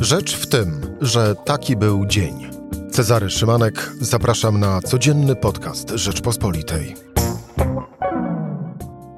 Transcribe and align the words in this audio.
Rzecz 0.00 0.36
w 0.36 0.46
tym, 0.46 0.96
że 1.00 1.34
taki 1.34 1.76
był 1.76 2.06
dzień. 2.06 2.50
Cezary 2.90 3.30
Szymanek, 3.30 3.92
zapraszam 4.00 4.60
na 4.60 4.80
codzienny 4.80 5.36
podcast 5.36 5.90
Rzeczpospolitej. 5.90 6.94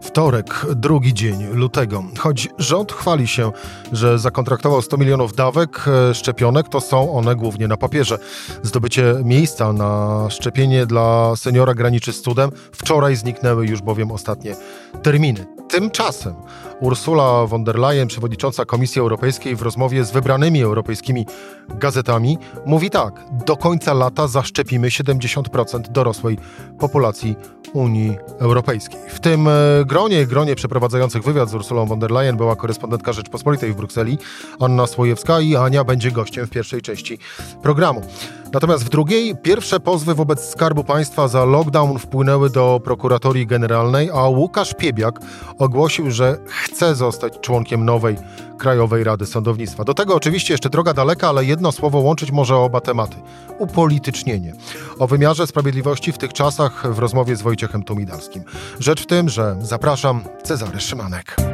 Wtorek, 0.02 0.66
drugi 0.76 1.14
dzień 1.14 1.46
lutego. 1.52 2.04
Choć 2.18 2.48
rząd 2.58 2.92
chwali 2.92 3.28
się, 3.28 3.52
że 3.92 4.18
zakontraktował 4.18 4.82
100 4.82 4.96
milionów 4.96 5.34
dawek 5.34 5.84
e, 5.88 6.14
szczepionek, 6.14 6.68
to 6.68 6.80
są 6.80 7.12
one 7.12 7.36
głównie 7.36 7.68
na 7.68 7.76
papierze. 7.76 8.18
Zdobycie 8.62 9.14
miejsca 9.24 9.72
na 9.72 10.26
szczepienie 10.30 10.86
dla 10.86 11.36
seniora 11.36 11.74
graniczy 11.74 12.12
z 12.12 12.22
cudem. 12.22 12.50
Wczoraj 12.72 13.16
zniknęły 13.16 13.66
już 13.66 13.82
bowiem 13.82 14.12
ostatnie 14.12 14.56
terminy. 15.02 15.46
Tymczasem 15.68 16.34
Ursula 16.82 17.46
von 17.46 17.64
der 17.64 17.78
Leyen, 17.78 18.08
przewodnicząca 18.08 18.64
Komisji 18.64 19.00
Europejskiej, 19.00 19.56
w 19.56 19.62
rozmowie 19.62 20.04
z 20.04 20.10
wybranymi 20.10 20.62
europejskimi 20.62 21.26
gazetami 21.68 22.38
mówi 22.66 22.90
tak: 22.90 23.24
do 23.46 23.56
końca 23.56 23.94
lata 23.94 24.28
zaszczepimy 24.28 24.88
70% 24.88 25.80
dorosłej 25.80 26.38
populacji 26.78 27.36
Unii 27.72 28.16
Europejskiej. 28.38 29.00
W 29.08 29.20
tym 29.20 29.48
e, 29.48 29.52
gronie, 29.84 30.26
gronie 30.26 30.54
przeprowadzających 30.54 31.22
wywiad 31.22 31.48
z 31.48 31.54
Ursulą 31.54 31.86
von 31.86 31.98
der 31.98 32.10
Leyen 32.10 32.36
była 32.36 32.56
korespondentka 32.56 33.12
Rzeczpospolitej 33.12 33.72
w 33.72 33.76
Brukseli, 33.76 34.18
Anna 34.60 34.86
Słojewska 34.86 35.40
i 35.40 35.56
Ania 35.56 35.84
będzie 35.84 36.10
gościem 36.10 36.46
w 36.46 36.50
pierwszej 36.50 36.82
części 36.82 37.18
programu. 37.62 38.02
Natomiast 38.52 38.84
w 38.84 38.88
drugiej 38.88 39.36
pierwsze 39.36 39.80
pozwy 39.80 40.14
wobec 40.14 40.50
Skarbu 40.50 40.84
Państwa 40.84 41.28
za 41.28 41.44
lockdown 41.44 41.98
wpłynęły 41.98 42.50
do 42.50 42.80
prokuratorii 42.84 43.46
generalnej, 43.46 44.10
a 44.10 44.28
Łukasz 44.28 44.74
Piebiak 44.74 45.20
ogłosił, 45.58 46.10
że 46.10 46.38
chce 46.46 46.94
zostać 46.94 47.40
członkiem 47.40 47.84
nowej 47.84 48.16
Krajowej 48.58 49.04
Rady 49.04 49.26
Sądownictwa. 49.26 49.84
Do 49.84 49.94
tego 49.94 50.14
oczywiście 50.14 50.54
jeszcze 50.54 50.70
droga 50.70 50.94
daleka, 50.94 51.28
ale 51.28 51.44
jedno 51.44 51.72
słowo 51.72 51.98
łączyć 51.98 52.30
może 52.30 52.56
oba 52.56 52.80
tematy. 52.80 53.16
Upolitycznienie. 53.58 54.52
O 54.98 55.06
wymiarze 55.06 55.46
sprawiedliwości 55.46 56.12
w 56.12 56.18
tych 56.18 56.32
czasach 56.32 56.94
w 56.94 56.98
rozmowie 56.98 57.36
z 57.36 57.42
Wojciechem 57.42 57.82
Tumidalskim. 57.82 58.44
Rzecz 58.78 59.02
w 59.02 59.06
tym, 59.06 59.28
że 59.28 59.56
zapraszam 59.60 60.20
Cezary 60.42 60.80
Szymanek. 60.80 61.51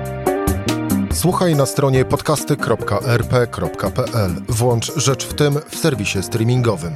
Słuchaj 1.19 1.55
na 1.55 1.67
stronie 1.67 2.05
podcasty.rp.pl. 2.05 4.31
Włącz 4.49 4.93
Rzecz 4.97 5.27
w 5.27 5.35
tym 5.35 5.59
w 5.71 5.77
serwisie 5.77 6.23
streamingowym. 6.23 6.93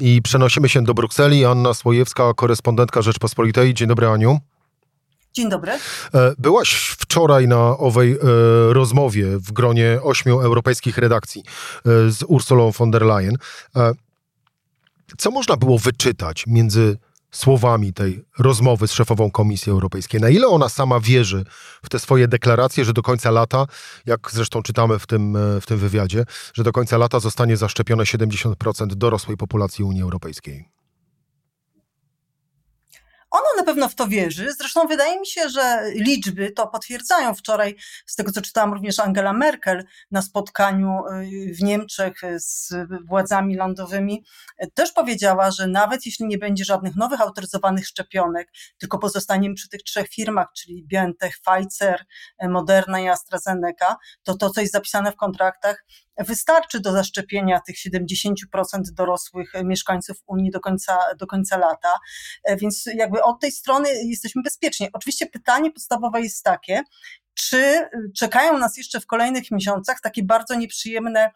I 0.00 0.22
przenosimy 0.22 0.68
się 0.68 0.84
do 0.84 0.94
Brukseli. 0.94 1.44
Anna 1.44 1.74
Słojewska, 1.74 2.34
korespondentka 2.34 3.02
Rzeczpospolitej. 3.02 3.74
Dzień 3.74 3.88
dobry, 3.88 4.06
Aniu. 4.06 4.38
Dzień 5.32 5.50
dobry. 5.50 5.72
E, 5.72 5.78
byłaś 6.38 6.96
wczoraj 6.98 7.48
na 7.48 7.78
owej 7.78 8.12
e, 8.12 8.16
rozmowie 8.72 9.38
w 9.38 9.52
gronie 9.52 9.98
ośmiu 10.02 10.40
europejskich 10.40 10.98
redakcji 10.98 11.42
e, 11.46 11.50
z 12.10 12.24
Ursulą 12.28 12.70
von 12.70 12.90
der 12.90 13.02
Leyen. 13.02 13.36
Co 15.18 15.30
można 15.30 15.56
było 15.56 15.78
wyczytać 15.78 16.44
między 16.46 16.98
słowami 17.32 17.92
tej 17.92 18.24
rozmowy 18.38 18.88
z 18.88 18.92
szefową 18.92 19.30
Komisji 19.30 19.72
Europejskiej? 19.72 20.20
Na 20.20 20.28
ile 20.28 20.46
ona 20.46 20.68
sama 20.68 21.00
wierzy 21.00 21.44
w 21.84 21.88
te 21.88 21.98
swoje 21.98 22.28
deklaracje, 22.28 22.84
że 22.84 22.92
do 22.92 23.02
końca 23.02 23.30
lata, 23.30 23.66
jak 24.06 24.30
zresztą 24.32 24.62
czytamy 24.62 24.98
w 24.98 25.06
tym, 25.06 25.36
w 25.60 25.66
tym 25.66 25.78
wywiadzie, 25.78 26.24
że 26.54 26.64
do 26.64 26.72
końca 26.72 26.98
lata 26.98 27.20
zostanie 27.20 27.56
zaszczepione 27.56 28.04
70% 28.04 28.86
dorosłej 28.86 29.36
populacji 29.36 29.84
Unii 29.84 30.02
Europejskiej? 30.02 30.68
Na 33.56 33.64
pewno 33.64 33.88
w 33.88 33.94
to 33.94 34.08
wierzy. 34.08 34.52
Zresztą 34.58 34.86
wydaje 34.86 35.20
mi 35.20 35.26
się, 35.26 35.48
że 35.48 35.82
liczby 35.94 36.50
to 36.50 36.66
potwierdzają. 36.66 37.34
Wczoraj, 37.34 37.76
z 38.06 38.16
tego 38.16 38.32
co 38.32 38.42
czytałam, 38.42 38.72
również 38.72 38.98
Angela 38.98 39.32
Merkel 39.32 39.84
na 40.10 40.22
spotkaniu 40.22 41.06
y, 41.06 41.54
w 41.54 41.62
Niemczech 41.62 42.20
z 42.36 42.74
władzami 43.04 43.56
lądowymi 43.56 44.24
też 44.74 44.92
powiedziała, 44.92 45.50
że 45.50 45.66
nawet 45.66 46.06
jeśli 46.06 46.26
nie 46.26 46.38
będzie 46.38 46.64
żadnych 46.64 46.96
nowych 46.96 47.20
autoryzowanych 47.20 47.86
szczepionek, 47.86 48.52
tylko 48.78 48.98
pozostaniemy 48.98 49.54
przy 49.54 49.68
tych 49.68 49.82
trzech 49.82 50.08
firmach, 50.08 50.46
czyli 50.56 50.84
BioNTech, 50.84 51.34
Pfizer, 51.38 52.04
Moderna 52.48 53.00
i 53.00 53.08
AstraZeneca, 53.08 53.96
to 54.22 54.34
to, 54.34 54.50
co 54.50 54.60
jest 54.60 54.72
zapisane 54.72 55.12
w 55.12 55.16
kontraktach, 55.16 55.84
wystarczy 56.18 56.80
do 56.80 56.92
zaszczepienia 56.92 57.60
tych 57.60 57.76
70% 57.76 58.34
dorosłych 58.92 59.52
mieszkańców 59.64 60.16
Unii 60.26 60.50
do 60.50 60.60
końca, 60.60 60.98
do 61.18 61.26
końca 61.26 61.58
lata. 61.58 61.98
Więc 62.56 62.84
jakby 62.94 63.22
od 63.22 63.40
tej 63.42 63.52
strony 63.52 63.88
jesteśmy 64.04 64.42
bezpieczni. 64.42 64.88
Oczywiście 64.92 65.26
pytanie 65.26 65.70
podstawowe 65.70 66.20
jest 66.20 66.44
takie, 66.44 66.82
czy 67.34 67.88
czekają 68.16 68.58
nas 68.58 68.76
jeszcze 68.76 69.00
w 69.00 69.06
kolejnych 69.06 69.50
miesiącach 69.50 70.00
takie 70.02 70.22
bardzo 70.22 70.54
nieprzyjemne 70.54 71.30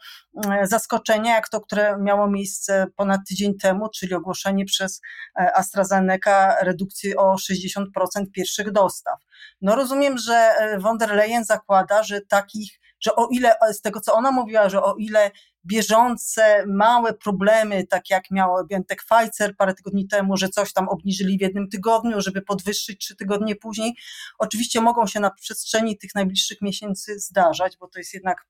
e, 0.46 0.66
zaskoczenia, 0.66 1.34
jak 1.34 1.48
to, 1.48 1.60
które 1.60 1.98
miało 2.00 2.30
miejsce 2.30 2.86
ponad 2.96 3.20
tydzień 3.28 3.58
temu, 3.58 3.88
czyli 3.88 4.14
ogłoszenie 4.14 4.64
przez 4.64 5.00
e, 5.38 5.56
AstraZeneca 5.56 6.56
redukcji 6.64 7.16
o 7.16 7.34
60% 7.34 7.84
pierwszych 8.32 8.72
dostaw. 8.72 9.18
No 9.60 9.76
rozumiem, 9.76 10.18
że 10.18 10.54
von 10.78 10.98
der 10.98 11.14
Leyen 11.14 11.44
zakłada, 11.44 12.02
że 12.02 12.20
takich 12.20 12.78
że 13.00 13.16
o 13.16 13.28
ile, 13.30 13.54
z 13.72 13.80
tego 13.80 14.00
co 14.00 14.14
ona 14.14 14.30
mówiła, 14.30 14.68
że 14.68 14.82
o 14.82 14.94
ile 14.98 15.30
bieżące, 15.66 16.64
małe 16.66 17.14
problemy, 17.14 17.86
tak 17.86 18.10
jak 18.10 18.30
miał 18.30 18.66
Bientek 18.66 19.02
Pfizer 19.04 19.56
parę 19.56 19.74
tygodni 19.74 20.08
temu, 20.08 20.36
że 20.36 20.48
coś 20.48 20.72
tam 20.72 20.88
obniżyli 20.88 21.38
w 21.38 21.40
jednym 21.40 21.68
tygodniu, 21.68 22.20
żeby 22.20 22.42
podwyższyć 22.42 22.98
trzy 23.00 23.16
tygodnie 23.16 23.56
później, 23.56 23.94
oczywiście 24.38 24.80
mogą 24.80 25.06
się 25.06 25.20
na 25.20 25.30
przestrzeni 25.30 25.98
tych 25.98 26.14
najbliższych 26.14 26.62
miesięcy 26.62 27.18
zdarzać, 27.18 27.76
bo 27.80 27.88
to 27.88 27.98
jest 27.98 28.14
jednak 28.14 28.46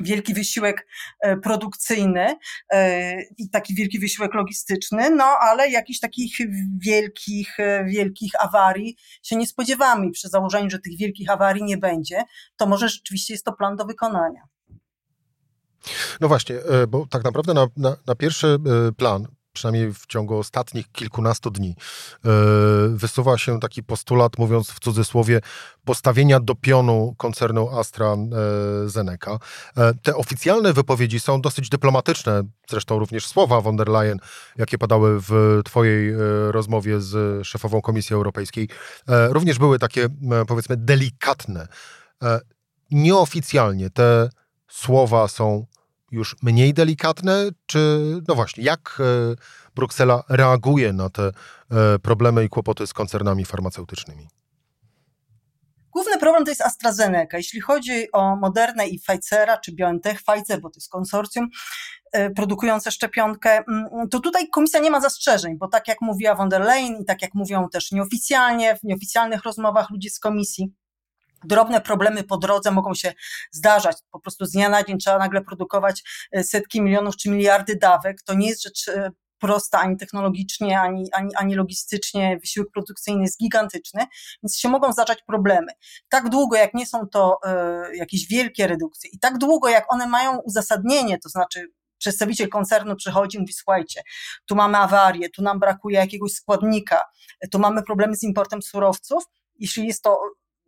wielki 0.00 0.34
wysiłek 0.34 0.86
e, 1.20 1.36
produkcyjny 1.36 2.34
e, 2.72 3.22
i 3.22 3.50
taki 3.50 3.74
wielki 3.74 3.98
wysiłek 3.98 4.34
logistyczny, 4.34 5.10
no 5.10 5.24
ale 5.24 5.70
jakichś 5.70 6.00
takich 6.00 6.38
wielkich, 6.84 7.60
e, 7.60 7.84
wielkich 7.84 8.32
awarii 8.44 8.96
się 9.22 9.36
nie 9.36 9.46
spodziewamy. 9.46 10.10
Przy 10.10 10.28
założeniu, 10.28 10.70
że 10.70 10.78
tych 10.78 10.98
wielkich 10.98 11.30
awarii 11.30 11.64
nie 11.64 11.76
będzie, 11.76 12.22
to 12.56 12.66
może 12.66 12.88
rzeczywiście 12.88 13.34
jest 13.34 13.44
to 13.44 13.52
plan 13.52 13.76
do 13.76 13.84
wykonania. 13.84 14.57
No 16.20 16.28
właśnie, 16.28 16.56
bo 16.88 17.06
tak 17.10 17.24
naprawdę 17.24 17.54
na, 17.54 17.66
na, 17.76 17.96
na 18.06 18.14
pierwszy 18.14 18.58
plan 18.96 19.26
przynajmniej 19.58 19.94
w 19.94 20.06
ciągu 20.06 20.38
ostatnich 20.38 20.92
kilkunastu 20.92 21.50
dni, 21.50 21.70
e, 21.70 22.28
wysuwa 22.88 23.38
się 23.38 23.60
taki 23.60 23.82
postulat, 23.82 24.38
mówiąc 24.38 24.70
w 24.70 24.80
cudzysłowie, 24.80 25.40
postawienia 25.84 26.40
do 26.40 26.54
pionu 26.54 27.14
koncernu 27.16 27.78
AstraZeneca. 27.78 29.38
E, 29.76 29.94
te 30.02 30.16
oficjalne 30.16 30.72
wypowiedzi 30.72 31.20
są 31.20 31.40
dosyć 31.40 31.68
dyplomatyczne, 31.68 32.42
zresztą 32.70 32.98
również 32.98 33.26
słowa 33.26 33.60
von 33.60 33.76
der 33.76 33.88
Leyen, 33.88 34.18
jakie 34.56 34.78
padały 34.78 35.20
w 35.20 35.60
Twojej 35.64 36.10
e, 36.10 36.16
rozmowie 36.52 37.00
z 37.00 37.46
szefową 37.46 37.80
Komisji 37.80 38.14
Europejskiej, 38.14 38.68
również 39.28 39.58
były 39.58 39.78
takie, 39.78 40.08
powiedzmy, 40.48 40.76
delikatne. 40.76 41.68
Nieoficjalnie 42.90 43.90
te 43.90 44.28
słowa 44.68 45.28
są 45.28 45.66
już 46.10 46.36
mniej 46.42 46.74
delikatne, 46.74 47.48
czy 47.66 48.00
no 48.28 48.34
właśnie, 48.34 48.64
jak 48.64 48.98
e, 49.00 49.34
Bruksela 49.74 50.22
reaguje 50.28 50.92
na 50.92 51.10
te 51.10 51.22
e, 51.70 51.98
problemy 51.98 52.44
i 52.44 52.48
kłopoty 52.48 52.86
z 52.86 52.92
koncernami 52.92 53.44
farmaceutycznymi? 53.44 54.28
Główny 55.90 56.18
problem 56.18 56.44
to 56.44 56.50
jest 56.50 56.60
AstraZeneca. 56.60 57.36
Jeśli 57.36 57.60
chodzi 57.60 58.12
o 58.12 58.36
Modernę 58.36 58.88
i 58.88 58.98
Pfizera, 58.98 59.58
czy 59.58 59.72
BioNTech, 59.72 60.22
Pfizer, 60.22 60.60
bo 60.60 60.70
to 60.70 60.76
jest 60.76 60.90
konsorcjum 60.90 61.48
e, 62.12 62.30
produkujące 62.30 62.90
szczepionkę, 62.90 63.62
mm, 63.68 64.08
to 64.10 64.20
tutaj 64.20 64.48
komisja 64.48 64.80
nie 64.80 64.90
ma 64.90 65.00
zastrzeżeń, 65.00 65.58
bo 65.58 65.68
tak 65.68 65.88
jak 65.88 66.00
mówiła 66.00 66.34
von 66.34 66.48
der 66.48 66.60
Leyen 66.60 66.96
i 67.02 67.04
tak 67.04 67.22
jak 67.22 67.34
mówią 67.34 67.68
też 67.68 67.92
nieoficjalnie, 67.92 68.76
w 68.76 68.82
nieoficjalnych 68.84 69.42
rozmowach 69.42 69.90
ludzie 69.90 70.10
z 70.10 70.18
komisji, 70.18 70.72
Drobne 71.44 71.80
problemy 71.80 72.24
po 72.24 72.36
drodze 72.36 72.70
mogą 72.70 72.94
się 72.94 73.12
zdarzać. 73.50 73.96
Po 74.10 74.20
prostu 74.20 74.46
z 74.46 74.52
dnia 74.52 74.68
na 74.68 74.84
dzień 74.84 74.98
trzeba 74.98 75.18
nagle 75.18 75.40
produkować 75.40 76.02
e, 76.32 76.44
setki 76.44 76.82
milionów 76.82 77.16
czy 77.16 77.30
miliardy 77.30 77.76
dawek. 77.76 78.22
To 78.22 78.34
nie 78.34 78.48
jest 78.48 78.62
rzecz 78.62 78.88
e, 78.88 79.10
prosta 79.38 79.80
ani 79.80 79.96
technologicznie, 79.96 80.80
ani, 80.80 81.12
ani, 81.12 81.36
ani 81.36 81.54
logistycznie. 81.54 82.38
Wysiłek 82.40 82.68
produkcyjny 82.72 83.22
jest 83.22 83.38
gigantyczny, 83.38 84.04
więc 84.42 84.56
się 84.58 84.68
mogą 84.68 84.92
zdarzać 84.92 85.22
problemy. 85.22 85.72
Tak 86.08 86.28
długo, 86.28 86.56
jak 86.56 86.74
nie 86.74 86.86
są 86.86 87.08
to 87.08 87.38
y, 87.92 87.96
jakieś 87.96 88.28
wielkie 88.28 88.66
redukcje 88.66 89.10
i 89.10 89.18
tak 89.18 89.38
długo, 89.38 89.68
jak 89.68 89.92
one 89.92 90.06
mają 90.06 90.38
uzasadnienie, 90.38 91.18
to 91.18 91.28
znaczy 91.28 91.68
przedstawiciel 91.98 92.48
koncernu 92.48 92.96
przychodzi 92.96 93.36
i 93.36 93.40
mówi, 93.40 93.52
słuchajcie, 93.52 94.02
tu 94.46 94.56
mamy 94.56 94.78
awarię, 94.78 95.30
tu 95.30 95.42
nam 95.42 95.58
brakuje 95.58 95.98
jakiegoś 95.98 96.32
składnika, 96.32 97.04
tu 97.50 97.58
mamy 97.58 97.82
problemy 97.82 98.16
z 98.16 98.22
importem 98.22 98.62
surowców, 98.62 99.24
jeśli 99.58 99.86
jest 99.86 100.02
to 100.02 100.20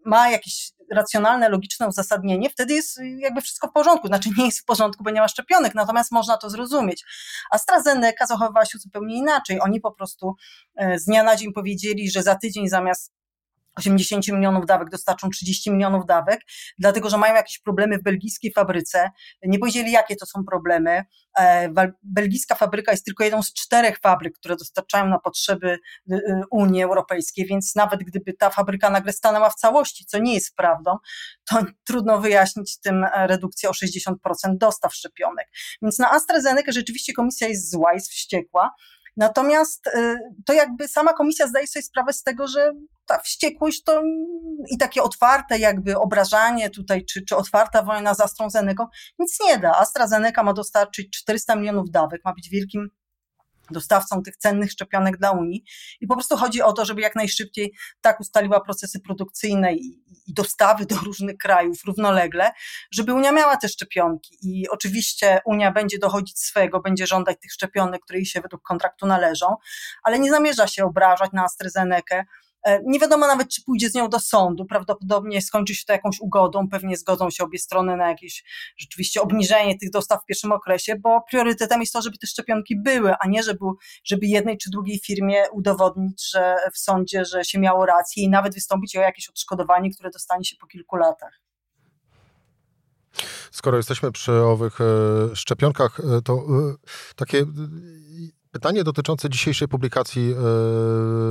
ma 0.04 0.30
jakieś 0.30 0.72
racjonalne, 0.90 1.48
logiczne 1.48 1.88
uzasadnienie, 1.88 2.50
wtedy 2.50 2.74
jest 2.74 3.00
jakby 3.18 3.40
wszystko 3.40 3.68
w 3.68 3.72
porządku. 3.72 4.06
Znaczy 4.06 4.28
nie 4.38 4.46
jest 4.46 4.60
w 4.60 4.64
porządku, 4.64 5.04
bo 5.04 5.10
nie 5.10 5.20
ma 5.20 5.28
szczepionek, 5.28 5.74
natomiast 5.74 6.12
można 6.12 6.36
to 6.36 6.50
zrozumieć. 6.50 7.04
AstraZeneca 7.50 8.26
zachowywała 8.26 8.66
się 8.66 8.78
zupełnie 8.78 9.16
inaczej. 9.16 9.60
Oni 9.60 9.80
po 9.80 9.92
prostu 9.92 10.34
e, 10.76 10.98
z 10.98 11.04
dnia 11.04 11.22
na 11.22 11.36
dzień 11.36 11.52
powiedzieli, 11.52 12.10
że 12.10 12.22
za 12.22 12.34
tydzień 12.34 12.68
zamiast 12.68 13.12
80 13.80 14.28
milionów 14.28 14.66
dawek 14.66 14.90
dostarczą 14.90 15.30
30 15.30 15.70
milionów 15.70 16.06
dawek, 16.06 16.40
dlatego 16.78 17.10
że 17.10 17.18
mają 17.18 17.34
jakieś 17.34 17.58
problemy 17.58 17.98
w 17.98 18.02
belgijskiej 18.02 18.52
fabryce. 18.52 19.10
Nie 19.42 19.58
powiedzieli, 19.58 19.92
jakie 19.92 20.16
to 20.16 20.26
są 20.26 20.44
problemy. 20.44 21.04
E, 21.38 21.68
belgijska 22.02 22.54
fabryka 22.54 22.92
jest 22.92 23.04
tylko 23.04 23.24
jedną 23.24 23.42
z 23.42 23.52
czterech 23.52 23.98
fabryk, 23.98 24.34
które 24.38 24.56
dostarczają 24.56 25.06
na 25.06 25.18
potrzeby 25.18 25.78
y, 26.12 26.14
y, 26.14 26.42
Unii 26.50 26.82
Europejskiej, 26.82 27.46
więc 27.46 27.74
nawet 27.74 28.00
gdyby 28.00 28.32
ta 28.32 28.50
fabryka 28.50 28.90
nagle 28.90 29.12
stanęła 29.12 29.50
w 29.50 29.54
całości, 29.54 30.04
co 30.06 30.18
nie 30.18 30.34
jest 30.34 30.56
prawdą, 30.56 30.96
to 31.50 31.62
trudno 31.86 32.20
wyjaśnić 32.20 32.80
tym 32.80 33.04
e, 33.04 33.26
redukcję 33.26 33.68
o 33.68 33.72
60% 33.72 34.14
dostaw 34.46 34.94
szczepionek. 34.94 35.48
Więc 35.82 35.98
na 35.98 36.10
AstraZeneca 36.10 36.72
rzeczywiście 36.72 37.12
komisja 37.12 37.48
jest 37.48 37.70
zła, 37.70 37.94
jest 37.94 38.10
wściekła. 38.10 38.70
Natomiast 39.16 39.86
y, 39.86 40.18
to 40.46 40.52
jakby 40.52 40.88
sama 40.88 41.12
komisja 41.12 41.46
zdaje 41.46 41.66
sobie 41.66 41.82
sprawę 41.82 42.12
z 42.12 42.22
tego, 42.22 42.48
że 42.48 42.72
ta 43.10 43.18
wściekłość 43.18 43.82
to 43.82 44.02
i 44.70 44.78
takie 44.78 45.02
otwarte 45.02 45.58
jakby 45.58 45.98
obrażanie 45.98 46.70
tutaj, 46.70 47.04
czy, 47.04 47.24
czy 47.24 47.36
otwarta 47.36 47.82
wojna 47.82 48.14
z 48.14 48.20
AstraZeneca 48.20 48.88
nic 49.18 49.38
nie 49.40 49.58
da. 49.58 49.76
AstraZeneca 49.76 50.42
ma 50.42 50.52
dostarczyć 50.52 51.18
400 51.18 51.56
milionów 51.56 51.90
dawek, 51.90 52.20
ma 52.24 52.34
być 52.34 52.48
wielkim 52.48 52.90
dostawcą 53.70 54.22
tych 54.22 54.36
cennych 54.36 54.70
szczepionek 54.70 55.16
dla 55.16 55.30
Unii. 55.30 55.64
I 56.00 56.06
po 56.06 56.14
prostu 56.14 56.36
chodzi 56.36 56.62
o 56.62 56.72
to, 56.72 56.84
żeby 56.84 57.00
jak 57.00 57.16
najszybciej 57.16 57.74
tak 58.00 58.20
ustaliła 58.20 58.60
procesy 58.60 59.00
produkcyjne 59.00 59.74
i, 59.74 60.02
i 60.26 60.34
dostawy 60.34 60.86
do 60.86 60.96
różnych 60.96 61.36
krajów 61.36 61.84
równolegle, 61.84 62.50
żeby 62.90 63.14
Unia 63.14 63.32
miała 63.32 63.56
te 63.56 63.68
szczepionki. 63.68 64.38
I 64.42 64.68
oczywiście 64.68 65.40
Unia 65.44 65.72
będzie 65.72 65.98
dochodzić 65.98 66.38
swego, 66.38 66.80
będzie 66.80 67.06
żądać 67.06 67.40
tych 67.40 67.52
szczepionek, 67.52 68.02
które 68.02 68.18
jej 68.18 68.26
się 68.26 68.40
według 68.40 68.62
kontraktu 68.62 69.06
należą, 69.06 69.56
ale 70.02 70.18
nie 70.18 70.30
zamierza 70.30 70.66
się 70.66 70.84
obrażać 70.84 71.30
na 71.32 71.44
AstraZenekę 71.44 72.24
nie 72.84 72.98
wiadomo 72.98 73.26
nawet, 73.26 73.48
czy 73.48 73.62
pójdzie 73.62 73.90
z 73.90 73.94
nią 73.94 74.08
do 74.08 74.20
sądu. 74.20 74.64
Prawdopodobnie 74.64 75.42
skończy 75.42 75.74
się 75.74 75.84
to 75.86 75.92
jakąś 75.92 76.20
ugodą, 76.20 76.68
pewnie 76.68 76.96
zgodzą 76.96 77.30
się 77.30 77.44
obie 77.44 77.58
strony 77.58 77.96
na 77.96 78.08
jakieś 78.08 78.44
rzeczywiście 78.78 79.20
obniżenie 79.20 79.78
tych 79.78 79.90
dostaw 79.90 80.22
w 80.22 80.26
pierwszym 80.26 80.52
okresie, 80.52 80.96
bo 80.98 81.20
priorytetem 81.30 81.80
jest 81.80 81.92
to, 81.92 82.02
żeby 82.02 82.18
te 82.18 82.26
szczepionki 82.26 82.80
były, 82.82 83.14
a 83.20 83.28
nie 83.28 83.42
żeby, 83.42 83.64
żeby 84.04 84.26
jednej 84.26 84.58
czy 84.58 84.70
drugiej 84.70 85.00
firmie 85.06 85.44
udowodnić, 85.52 86.30
że 86.30 86.56
w 86.74 86.78
sądzie, 86.78 87.24
że 87.24 87.44
się 87.44 87.58
miało 87.58 87.86
rację 87.86 88.22
i 88.22 88.28
nawet 88.28 88.54
wystąpić 88.54 88.96
o 88.96 89.00
jakieś 89.00 89.28
odszkodowanie, 89.28 89.90
które 89.90 90.10
dostanie 90.10 90.44
się 90.44 90.56
po 90.60 90.66
kilku 90.66 90.96
latach. 90.96 91.40
Skoro 93.50 93.76
jesteśmy 93.76 94.12
przy 94.12 94.32
owych 94.32 94.78
e, 94.80 95.36
szczepionkach, 95.36 96.00
e, 96.00 96.22
to 96.22 96.44
takie 97.16 97.46
Pytanie 98.50 98.84
dotyczące 98.84 99.30
dzisiejszej 99.30 99.68
publikacji 99.68 100.32
e, 100.32 100.34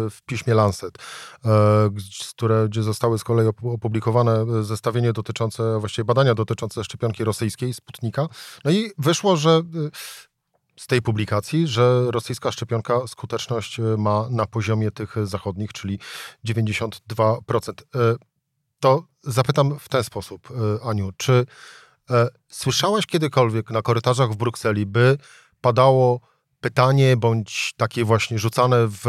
w 0.09 0.17
piśmie 0.25 0.53
Lancet, 0.53 0.97
e, 1.45 1.49
które, 2.29 2.65
gdzie 2.69 2.83
zostały 2.83 3.19
z 3.19 3.23
kolei 3.23 3.47
opublikowane 3.47 4.63
zestawienie 4.63 5.13
dotyczące, 5.13 5.79
właściwie 5.79 6.05
badania 6.05 6.35
dotyczące 6.35 6.83
szczepionki 6.83 7.23
rosyjskiej, 7.23 7.73
Sputnika. 7.73 8.27
No 8.65 8.71
i 8.71 8.91
wyszło, 8.97 9.37
że 9.37 9.49
e, 9.49 9.61
z 10.77 10.87
tej 10.87 11.01
publikacji, 11.01 11.67
że 11.67 12.11
rosyjska 12.11 12.51
szczepionka 12.51 13.07
skuteczność 13.07 13.81
ma 13.97 14.27
na 14.29 14.45
poziomie 14.45 14.91
tych 14.91 15.15
zachodnich, 15.27 15.73
czyli 15.73 15.99
92%. 16.45 17.73
To 18.79 19.03
zapytam 19.23 19.79
w 19.79 19.89
ten 19.89 20.03
sposób, 20.03 20.49
Aniu, 20.85 21.09
czy 21.17 21.45
słyszałaś 22.49 23.05
kiedykolwiek 23.05 23.71
na 23.71 23.81
korytarzach 23.81 24.31
w 24.31 24.35
Brukseli, 24.35 24.85
by 24.85 25.17
padało 25.61 26.28
pytanie, 26.61 27.17
bądź 27.17 27.73
takie 27.77 28.05
właśnie 28.05 28.39
rzucane 28.39 28.87
w, 28.87 29.01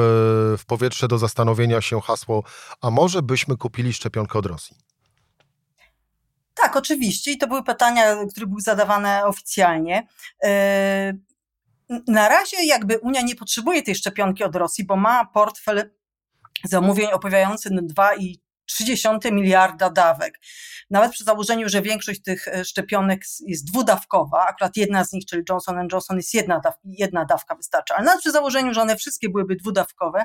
w 0.59 0.65
powietrze 0.67 1.09
do 1.09 1.19
zastanowienia 1.19 1.81
się 1.81 2.01
hasło, 2.01 2.43
a 2.81 2.91
może 2.91 3.23
byśmy 3.23 3.57
kupili 3.57 3.93
szczepionkę 3.93 4.39
od 4.39 4.47
Rosji? 4.47 4.77
Tak, 6.55 6.77
oczywiście. 6.77 7.33
I 7.33 7.39
to 7.39 7.47
były 7.47 7.65
pytania, 7.65 8.17
które 8.31 8.47
były 8.47 8.61
zadawane 8.61 9.27
oficjalnie. 9.27 10.07
E, 10.45 11.13
na 12.09 12.29
razie 12.29 12.65
jakby 12.67 12.99
Unia 12.99 13.23
nie 13.23 13.37
potrzebuje 13.37 13.83
tej 13.83 13.95
szczepionki 13.95 14.45
od 14.45 14.57
Rosji, 14.57 14.85
bo 14.85 14.97
ma 14.97 15.25
portfel 15.25 15.91
zamówień 16.65 17.13
opowiadający 17.13 17.71
na 17.71 17.83
2,3 18.81 19.33
miliarda 19.33 19.91
dawek. 19.91 20.39
Nawet 20.91 21.13
przy 21.13 21.25
założeniu, 21.25 21.69
że 21.69 21.83
większość 21.83 22.23
tych 22.23 22.49
e, 22.49 22.65
szczepionek 22.65 23.23
jest 23.47 23.67
dwudawkowa, 23.67 24.47
akurat 24.47 24.77
jedna 24.77 25.05
z 25.05 25.13
nich, 25.13 25.25
czyli 25.27 25.43
Johnson 25.49 25.89
Johnson 25.93 26.17
jest 26.17 26.35
jedna, 26.35 26.61
daw, 26.61 26.75
jedna 26.85 27.25
dawka 27.25 27.55
wystarcza, 27.55 27.95
ale 27.95 28.05
nawet 28.05 28.21
przy 28.21 28.31
założeniu, 28.31 28.75
że 28.75 28.83
one 28.83 28.97
wszystkie 28.97 29.29
byłyby 29.29 29.57
dwudawkowe, 29.57 30.25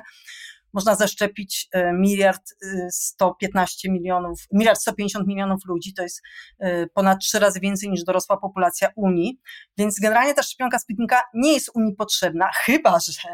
można 0.76 0.94
zaszczepić 0.94 1.68
e, 1.72 1.92
miliard 1.92 2.42
115 2.90 3.88
e, 3.88 3.92
milionów, 3.92 4.40
miliard 4.52 4.80
150 4.80 5.26
milionów 5.26 5.60
ludzi, 5.66 5.94
to 5.94 6.02
jest 6.02 6.22
e, 6.58 6.86
ponad 6.86 7.20
trzy 7.20 7.38
razy 7.38 7.60
więcej 7.60 7.90
niż 7.90 8.04
dorosła 8.04 8.36
populacja 8.36 8.88
Unii, 8.96 9.40
więc 9.78 10.00
generalnie 10.00 10.34
ta 10.34 10.42
szczepionka 10.42 10.78
Sputnika 10.78 11.22
nie 11.34 11.52
jest 11.52 11.70
Unii 11.74 11.94
potrzebna, 11.94 12.50
chyba 12.64 12.98
że, 13.06 13.28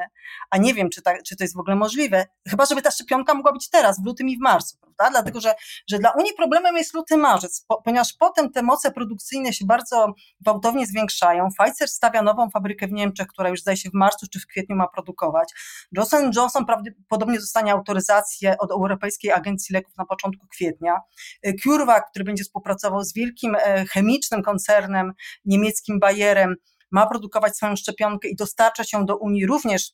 a 0.51 0.59
nie 0.59 0.75
wiem, 0.75 0.91
czy, 0.91 1.03
ta, 1.03 1.23
czy 1.27 1.37
to 1.37 1.45
jest 1.45 1.57
w 1.57 1.59
ogóle 1.59 1.77
możliwe, 1.77 2.27
chyba 2.49 2.67
żeby 2.67 2.83
ta 2.83 2.91
szczepionka 2.91 3.35
mogła 3.35 3.53
być 3.53 3.71
teraz, 3.71 4.01
w 4.03 4.07
lutym 4.07 4.29
i 4.29 4.37
w 4.37 4.41
marcu, 4.41 4.77
prawda? 4.81 5.11
Dlatego, 5.11 5.41
że, 5.41 5.55
że 5.91 5.99
dla 5.99 6.11
Unii 6.11 6.33
problemem 6.37 6.77
jest 6.77 6.95
luty, 6.95 7.17
marzec, 7.17 7.65
po, 7.69 7.83
ponieważ 7.83 8.13
potem 8.13 8.53
te 8.53 8.63
moce 8.63 8.91
produkcyjne 8.91 9.53
się 9.53 9.67
bardzo 9.67 10.15
gwałtownie 10.41 10.87
zwiększają. 10.87 11.49
Pfizer 11.59 11.89
stawia 11.89 12.23
nową 12.23 12.51
fabrykę 12.51 12.87
w 12.87 12.93
Niemczech, 12.93 13.27
która 13.27 13.49
już 13.49 13.61
zdaje 13.61 13.77
się 13.77 13.91
w 13.91 13.95
marcu 13.95 14.27
czy 14.33 14.41
w 14.41 14.47
kwietniu 14.47 14.77
ma 14.77 14.89
produkować. 14.89 15.53
Johnson 15.93 16.31
Johnson 16.37 16.67
prawdopodobnie 16.67 17.32
prawdopodobnie 17.33 17.41
dostanie 17.41 17.73
autoryzację 17.73 18.59
od 18.59 18.71
Europejskiej 18.71 19.33
Agencji 19.33 19.75
Leków 19.75 19.97
na 19.97 20.05
początku 20.05 20.47
kwietnia. 20.47 21.01
E, 21.43 21.53
CureVac, 21.55 22.03
który 22.11 22.25
będzie 22.25 22.45
współpracował 22.45 23.05
z 23.05 23.15
wielkim 23.15 23.55
e, 23.55 23.85
chemicznym 23.87 24.43
koncernem 24.43 25.13
niemieckim 25.45 26.01
Bayerem, 26.01 26.55
ma 26.91 27.07
produkować 27.07 27.57
swoją 27.57 27.77
szczepionkę 27.77 28.29
i 28.29 28.37
dostarczać 28.37 28.93
ją 28.93 29.07
do 29.07 29.17
Unii 29.17 29.47
również 29.47 29.93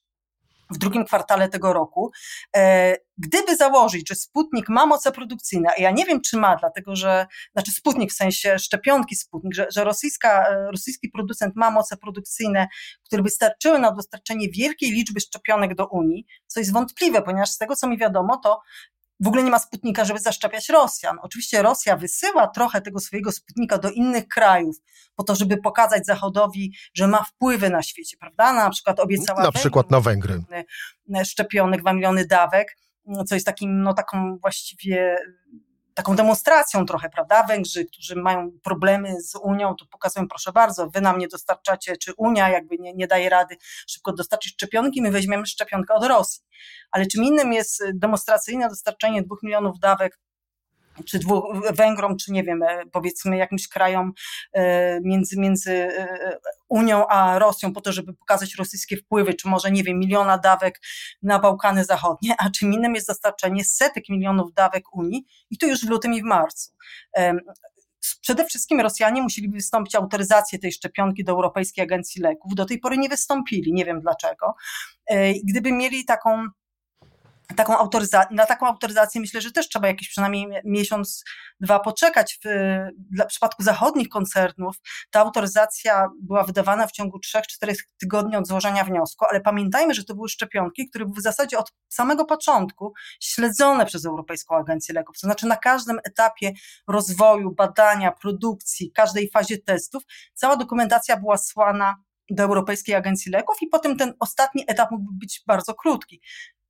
w 0.70 0.78
drugim 0.78 1.04
kwartale 1.04 1.48
tego 1.48 1.72
roku. 1.72 2.10
E, 2.56 2.96
gdyby 3.18 3.56
założyć, 3.56 4.08
że 4.08 4.14
Sputnik 4.14 4.68
ma 4.68 4.86
moce 4.86 5.12
produkcyjne, 5.12 5.70
a 5.78 5.82
ja 5.82 5.90
nie 5.90 6.06
wiem, 6.06 6.20
czy 6.20 6.36
ma, 6.36 6.56
dlatego 6.56 6.96
że, 6.96 7.26
znaczy 7.52 7.72
Sputnik 7.72 8.12
w 8.12 8.16
sensie 8.16 8.58
szczepionki 8.58 9.16
Sputnik, 9.16 9.54
że, 9.54 9.66
że 9.70 9.84
rosyjska, 9.84 10.46
rosyjski 10.70 11.08
producent 11.08 11.56
ma 11.56 11.70
moce 11.70 11.96
produkcyjne, 11.96 12.68
które 13.04 13.22
by 13.22 13.30
starczyły 13.30 13.78
na 13.78 13.92
dostarczenie 13.92 14.48
wielkiej 14.50 14.90
liczby 14.90 15.20
szczepionek 15.20 15.74
do 15.74 15.86
Unii, 15.86 16.26
co 16.46 16.60
jest 16.60 16.72
wątpliwe, 16.72 17.22
ponieważ 17.22 17.50
z 17.50 17.58
tego, 17.58 17.76
co 17.76 17.88
mi 17.88 17.98
wiadomo, 17.98 18.36
to 18.36 18.60
w 19.20 19.28
ogóle 19.28 19.42
nie 19.42 19.50
ma 19.50 19.58
Sputnika, 19.58 20.04
żeby 20.04 20.20
zaszczepiać 20.20 20.68
Rosjan. 20.68 21.18
Oczywiście 21.22 21.62
Rosja 21.62 21.96
wysyła 21.96 22.48
trochę 22.48 22.80
tego 22.80 23.00
swojego 23.00 23.32
Sputnika 23.32 23.78
do 23.78 23.90
innych 23.90 24.28
krajów, 24.28 24.76
po 25.16 25.24
to, 25.24 25.34
żeby 25.34 25.56
pokazać 25.56 26.06
Zachodowi, 26.06 26.74
że 26.94 27.06
ma 27.06 27.24
wpływy 27.24 27.70
na 27.70 27.82
świecie, 27.82 28.16
prawda? 28.16 28.52
Na 28.52 28.70
przykład 28.70 29.00
obiecała. 29.00 29.42
Na 29.42 29.52
przykład 29.52 29.90
na 29.90 30.00
Węgry. 30.00 30.42
Szczepionych 31.24 31.80
2 31.80 31.92
miliony 31.92 32.26
dawek, 32.26 32.76
co 33.26 33.34
jest 33.34 33.46
takim, 33.46 33.82
no 33.82 33.94
taką 33.94 34.38
właściwie 34.40 35.16
taką 35.98 36.16
demonstracją 36.16 36.86
trochę, 36.86 37.10
prawda? 37.10 37.42
Węgrzy, 37.42 37.84
którzy 37.84 38.16
mają 38.16 38.50
problemy 38.62 39.20
z 39.20 39.34
Unią, 39.42 39.74
to 39.74 39.86
pokazują, 39.86 40.28
proszę 40.28 40.52
bardzo, 40.52 40.88
wy 40.90 41.00
nam 41.00 41.18
nie 41.18 41.28
dostarczacie, 41.28 41.96
czy 41.96 42.12
Unia 42.16 42.48
jakby 42.48 42.76
nie, 42.78 42.94
nie 42.94 43.06
daje 43.06 43.28
rady 43.28 43.56
szybko 43.86 44.12
dostarczyć 44.12 44.52
szczepionki, 44.52 45.02
my 45.02 45.10
weźmiemy 45.10 45.46
szczepionkę 45.46 45.94
od 45.94 46.04
Rosji. 46.04 46.42
Ale 46.90 47.06
czym 47.06 47.24
innym 47.24 47.52
jest 47.52 47.84
demonstracyjne 47.94 48.68
dostarczenie 48.68 49.22
dwóch 49.22 49.42
milionów 49.42 49.78
dawek 49.78 50.18
czy 51.06 51.18
dwóch, 51.18 51.44
Węgrom, 51.72 52.16
czy 52.16 52.32
nie 52.32 52.44
wiem, 52.44 52.62
e, 52.62 52.86
powiedzmy 52.92 53.36
jakimś 53.36 53.68
krajom 53.68 54.12
e, 54.52 55.00
między, 55.00 55.40
między 55.40 55.72
e, 55.72 56.38
Unią 56.68 57.06
a 57.06 57.38
Rosją 57.38 57.72
po 57.72 57.80
to, 57.80 57.92
żeby 57.92 58.14
pokazać 58.14 58.54
rosyjskie 58.54 58.96
wpływy, 58.96 59.34
czy 59.34 59.48
może, 59.48 59.70
nie 59.70 59.82
wiem, 59.82 59.98
miliona 59.98 60.38
dawek 60.38 60.80
na 61.22 61.38
Bałkany 61.38 61.84
Zachodnie, 61.84 62.34
a 62.38 62.50
czym 62.50 62.72
innym 62.72 62.94
jest 62.94 63.08
dostarczenie 63.08 63.64
setek 63.64 64.08
milionów 64.08 64.54
dawek 64.54 64.84
Unii 64.92 65.24
i 65.50 65.58
to 65.58 65.66
już 65.66 65.86
w 65.86 65.88
lutym 65.88 66.14
i 66.14 66.20
w 66.20 66.24
marcu. 66.24 66.72
Przede 68.20 68.44
wszystkim 68.44 68.80
Rosjanie 68.80 69.22
musieliby 69.22 69.56
wystąpić 69.56 69.94
autoryzację 69.94 70.58
tej 70.58 70.72
szczepionki 70.72 71.24
do 71.24 71.32
Europejskiej 71.32 71.84
Agencji 71.84 72.22
Leków. 72.22 72.54
Do 72.54 72.64
tej 72.64 72.78
pory 72.78 72.98
nie 72.98 73.08
wystąpili, 73.08 73.72
nie 73.72 73.84
wiem 73.84 74.00
dlaczego. 74.00 74.54
Gdyby 75.44 75.72
mieli 75.72 76.04
taką 76.04 76.48
taką 77.56 77.78
autoryzację, 77.78 78.36
na 78.36 78.46
taką 78.46 78.66
autoryzację 78.66 79.20
myślę, 79.20 79.40
że 79.40 79.52
też 79.52 79.68
trzeba 79.68 79.88
jakiś 79.88 80.08
przynajmniej 80.08 80.46
miesiąc, 80.64 81.24
dwa 81.60 81.80
poczekać. 81.80 82.38
W, 82.44 82.48
w 83.22 83.26
przypadku 83.26 83.62
zachodnich 83.62 84.08
koncernów 84.08 84.76
ta 85.10 85.20
autoryzacja 85.20 86.08
była 86.22 86.44
wydawana 86.44 86.86
w 86.86 86.92
ciągu 86.92 87.18
3-4 87.64 87.74
tygodni 88.00 88.36
od 88.36 88.46
złożenia 88.46 88.84
wniosku, 88.84 89.24
ale 89.30 89.40
pamiętajmy, 89.40 89.94
że 89.94 90.04
to 90.04 90.14
były 90.14 90.28
szczepionki, 90.28 90.88
które 90.88 91.04
były 91.04 91.16
w 91.16 91.22
zasadzie 91.22 91.58
od 91.58 91.72
samego 91.88 92.24
początku 92.24 92.92
śledzone 93.20 93.86
przez 93.86 94.04
Europejską 94.04 94.56
Agencję 94.56 94.94
Leków. 94.94 95.16
To 95.20 95.26
znaczy 95.26 95.46
na 95.46 95.56
każdym 95.56 95.98
etapie 96.04 96.52
rozwoju, 96.88 97.50
badania, 97.50 98.12
produkcji, 98.12 98.92
każdej 98.92 99.30
fazie 99.30 99.58
testów, 99.58 100.02
cała 100.34 100.56
dokumentacja 100.56 101.16
była 101.16 101.36
słana 101.36 101.96
do 102.30 102.42
Europejskiej 102.42 102.94
Agencji 102.94 103.32
Leków 103.32 103.56
i 103.62 103.66
potem 103.66 103.96
ten 103.96 104.14
ostatni 104.20 104.64
etap 104.66 104.90
mógł 104.90 105.12
być 105.12 105.42
bardzo 105.46 105.74
krótki 105.74 106.20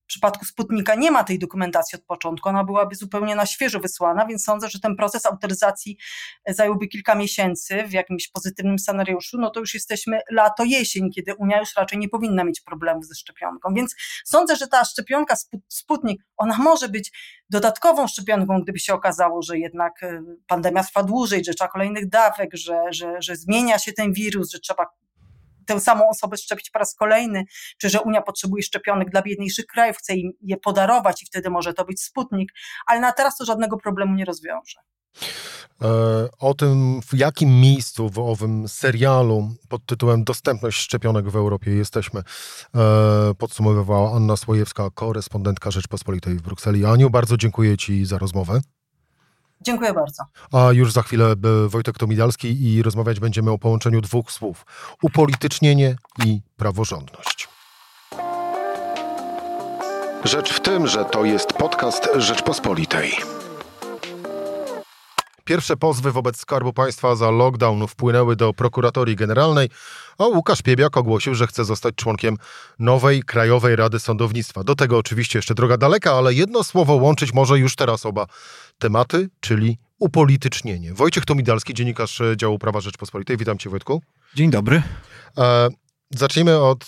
przypadku 0.08 0.44
Sputnika 0.44 0.94
nie 0.94 1.10
ma 1.10 1.24
tej 1.24 1.38
dokumentacji 1.38 1.98
od 1.98 2.04
początku, 2.04 2.48
ona 2.48 2.64
byłaby 2.64 2.94
zupełnie 2.96 3.36
na 3.36 3.46
świeżo 3.46 3.80
wysłana, 3.80 4.26
więc 4.26 4.44
sądzę, 4.44 4.68
że 4.68 4.80
ten 4.80 4.96
proces 4.96 5.26
autoryzacji 5.26 5.98
zająłby 6.48 6.88
kilka 6.88 7.14
miesięcy 7.14 7.82
w 7.82 7.92
jakimś 7.92 8.28
pozytywnym 8.28 8.78
scenariuszu, 8.78 9.38
no 9.40 9.50
to 9.50 9.60
już 9.60 9.74
jesteśmy 9.74 10.20
lato, 10.30 10.64
jesień, 10.64 11.10
kiedy 11.10 11.34
Unia 11.34 11.60
już 11.60 11.76
raczej 11.76 11.98
nie 11.98 12.08
powinna 12.08 12.44
mieć 12.44 12.60
problemów 12.60 13.06
ze 13.06 13.14
szczepionką. 13.14 13.74
Więc 13.74 13.94
sądzę, 14.24 14.56
że 14.56 14.66
ta 14.66 14.84
szczepionka 14.84 15.34
Sputnik, 15.68 16.22
ona 16.36 16.58
może 16.58 16.88
być 16.88 17.12
dodatkową 17.50 18.08
szczepionką, 18.08 18.60
gdyby 18.62 18.78
się 18.78 18.94
okazało, 18.94 19.42
że 19.42 19.58
jednak 19.58 20.02
e, 20.02 20.22
pandemia 20.46 20.84
trwa 20.84 21.02
dłużej, 21.02 21.44
że 21.44 21.54
trzeba 21.54 21.68
kolejnych 21.68 22.08
dawek, 22.08 22.50
że, 22.54 22.82
że, 22.90 23.22
że 23.22 23.36
zmienia 23.36 23.78
się 23.78 23.92
ten 23.92 24.12
wirus, 24.12 24.50
że 24.50 24.58
trzeba 24.58 24.86
tę 25.68 25.80
samą 25.80 26.08
osobę 26.08 26.37
szczepić 26.37 26.70
po 26.70 26.78
raz 26.78 26.94
kolejny, 26.94 27.44
czy 27.78 27.88
że 27.88 28.00
Unia 28.00 28.22
potrzebuje 28.22 28.62
szczepionek 28.62 29.10
dla 29.10 29.22
biedniejszych 29.22 29.66
krajów, 29.66 29.96
chce 29.96 30.14
im 30.14 30.32
je 30.40 30.56
podarować 30.56 31.22
i 31.22 31.26
wtedy 31.26 31.50
może 31.50 31.75
to 31.75 31.84
być 31.84 32.02
Sputnik, 32.02 32.52
ale 32.87 33.00
na 33.00 33.12
teraz 33.12 33.37
to 33.37 33.44
żadnego 33.44 33.76
problemu 33.76 34.14
nie 34.14 34.25
rozwiąże. 34.25 34.80
E, 35.82 35.88
o 36.38 36.54
tym, 36.54 37.00
w 37.02 37.14
jakim 37.14 37.60
miejscu 37.60 38.10
w 38.10 38.18
owym 38.18 38.68
serialu 38.68 39.48
pod 39.68 39.87
tytułem 39.87 40.25
Dostępność 40.25 40.78
szczepionek 40.78 41.28
w 41.28 41.37
Europie 41.37 41.70
jesteśmy, 41.70 42.20
e, 42.20 43.34
podsumowywała 43.38 44.16
Anna 44.16 44.37
Słojewska, 44.37 44.90
korespondentka 44.94 45.70
Rzeczpospolitej 45.70 46.34
w 46.34 46.42
Brukseli. 46.42 46.84
Aniu, 46.84 47.10
bardzo 47.10 47.37
dziękuję 47.37 47.76
Ci 47.76 48.04
za 48.04 48.18
rozmowę. 48.18 48.60
Dziękuję 49.60 49.92
bardzo. 49.92 50.24
A 50.52 50.72
już 50.72 50.92
za 50.92 51.02
chwilę 51.02 51.26
e, 51.26 51.68
Wojtek 51.68 51.98
Tomidalski 51.98 52.74
i 52.74 52.82
rozmawiać 52.82 53.20
będziemy 53.20 53.50
o 53.50 53.58
połączeniu 53.58 54.00
dwóch 54.00 54.32
słów: 54.32 54.66
upolitycznienie 55.02 55.96
i 56.24 56.40
praworządność. 56.56 57.48
Rzecz 60.24 60.52
w 60.52 60.60
tym, 60.60 60.86
że 60.86 61.04
to 61.04 61.24
jest 61.24 61.52
podcast 61.52 62.08
Rzeczpospolitej. 62.16 63.12
Pierwsze 65.48 65.76
pozwy 65.76 66.12
wobec 66.12 66.36
Skarbu 66.36 66.72
Państwa 66.72 67.16
za 67.16 67.30
lockdown 67.30 67.86
wpłynęły 67.86 68.36
do 68.36 68.52
prokuratorii 68.52 69.16
generalnej, 69.16 69.70
a 70.18 70.26
Łukasz 70.26 70.62
Piebiak 70.62 70.96
ogłosił, 70.96 71.34
że 71.34 71.46
chce 71.46 71.64
zostać 71.64 71.94
członkiem 71.94 72.36
nowej 72.78 73.22
Krajowej 73.22 73.76
Rady 73.76 73.98
Sądownictwa. 73.98 74.64
Do 74.64 74.74
tego 74.74 74.98
oczywiście 74.98 75.38
jeszcze 75.38 75.54
droga 75.54 75.76
daleka, 75.76 76.12
ale 76.12 76.34
jedno 76.34 76.64
słowo 76.64 76.94
łączyć 76.94 77.34
może 77.34 77.58
już 77.58 77.76
teraz 77.76 78.06
oba 78.06 78.26
tematy, 78.78 79.28
czyli 79.40 79.78
upolitycznienie. 79.99 80.94
Wojciech 80.94 81.25
Tomidalski, 81.25 81.75
dziennikarz 81.75 82.23
działu 82.37 82.58
Prawa 82.58 82.80
Rzeczpospolitej. 82.80 83.37
Witam 83.37 83.58
Cię 83.58 83.70
Wojtku. 83.70 84.02
Dzień 84.35 84.50
dobry. 84.50 84.82
E 85.38 85.68
Zacznijmy 86.11 86.58
od, 86.58 86.85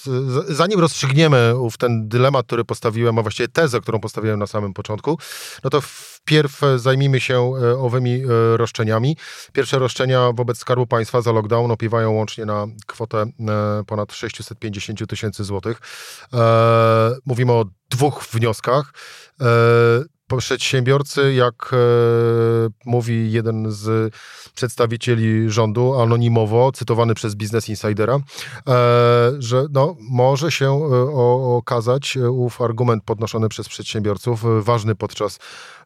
zanim 0.48 0.80
rozstrzygniemy 0.80 1.54
w 1.70 1.76
ten 1.78 2.08
dylemat, 2.08 2.46
który 2.46 2.64
postawiłem, 2.64 3.18
a 3.18 3.22
właściwie 3.22 3.48
tezę, 3.48 3.80
którą 3.80 4.00
postawiłem 4.00 4.38
na 4.38 4.46
samym 4.46 4.74
początku, 4.74 5.18
no 5.64 5.70
to 5.70 5.80
wpierw 5.80 6.60
zajmijmy 6.76 7.20
się 7.20 7.34
e, 7.34 7.78
owymi 7.78 8.22
e, 8.22 8.56
roszczeniami. 8.56 9.16
Pierwsze 9.52 9.78
roszczenia 9.78 10.32
wobec 10.32 10.58
Skarbu 10.58 10.86
Państwa 10.86 11.22
za 11.22 11.32
lockdown 11.32 11.70
opiewają 11.70 12.12
łącznie 12.12 12.44
na 12.46 12.66
kwotę 12.86 13.22
e, 13.22 13.30
ponad 13.86 14.12
650 14.12 15.06
tysięcy 15.08 15.44
złotych. 15.44 15.80
Mówimy 17.26 17.52
o 17.52 17.64
dwóch 17.90 18.24
wnioskach 18.32 18.92
przedsiębiorcy, 20.36 21.34
jak 21.34 21.70
e, 21.72 21.76
mówi 22.84 23.32
jeden 23.32 23.72
z 23.72 24.14
przedstawicieli 24.54 25.50
rządu, 25.50 26.00
anonimowo, 26.00 26.72
cytowany 26.72 27.14
przez 27.14 27.34
Business 27.34 27.68
Insidera, 27.68 28.14
e, 28.14 28.20
że 29.38 29.64
no, 29.70 29.96
może 30.00 30.50
się 30.50 30.66
e, 30.66 31.10
okazać 31.56 32.18
ów 32.30 32.60
argument 32.60 33.04
podnoszony 33.04 33.48
przez 33.48 33.68
przedsiębiorców 33.68 34.64
ważny 34.64 34.94
podczas 34.94 35.38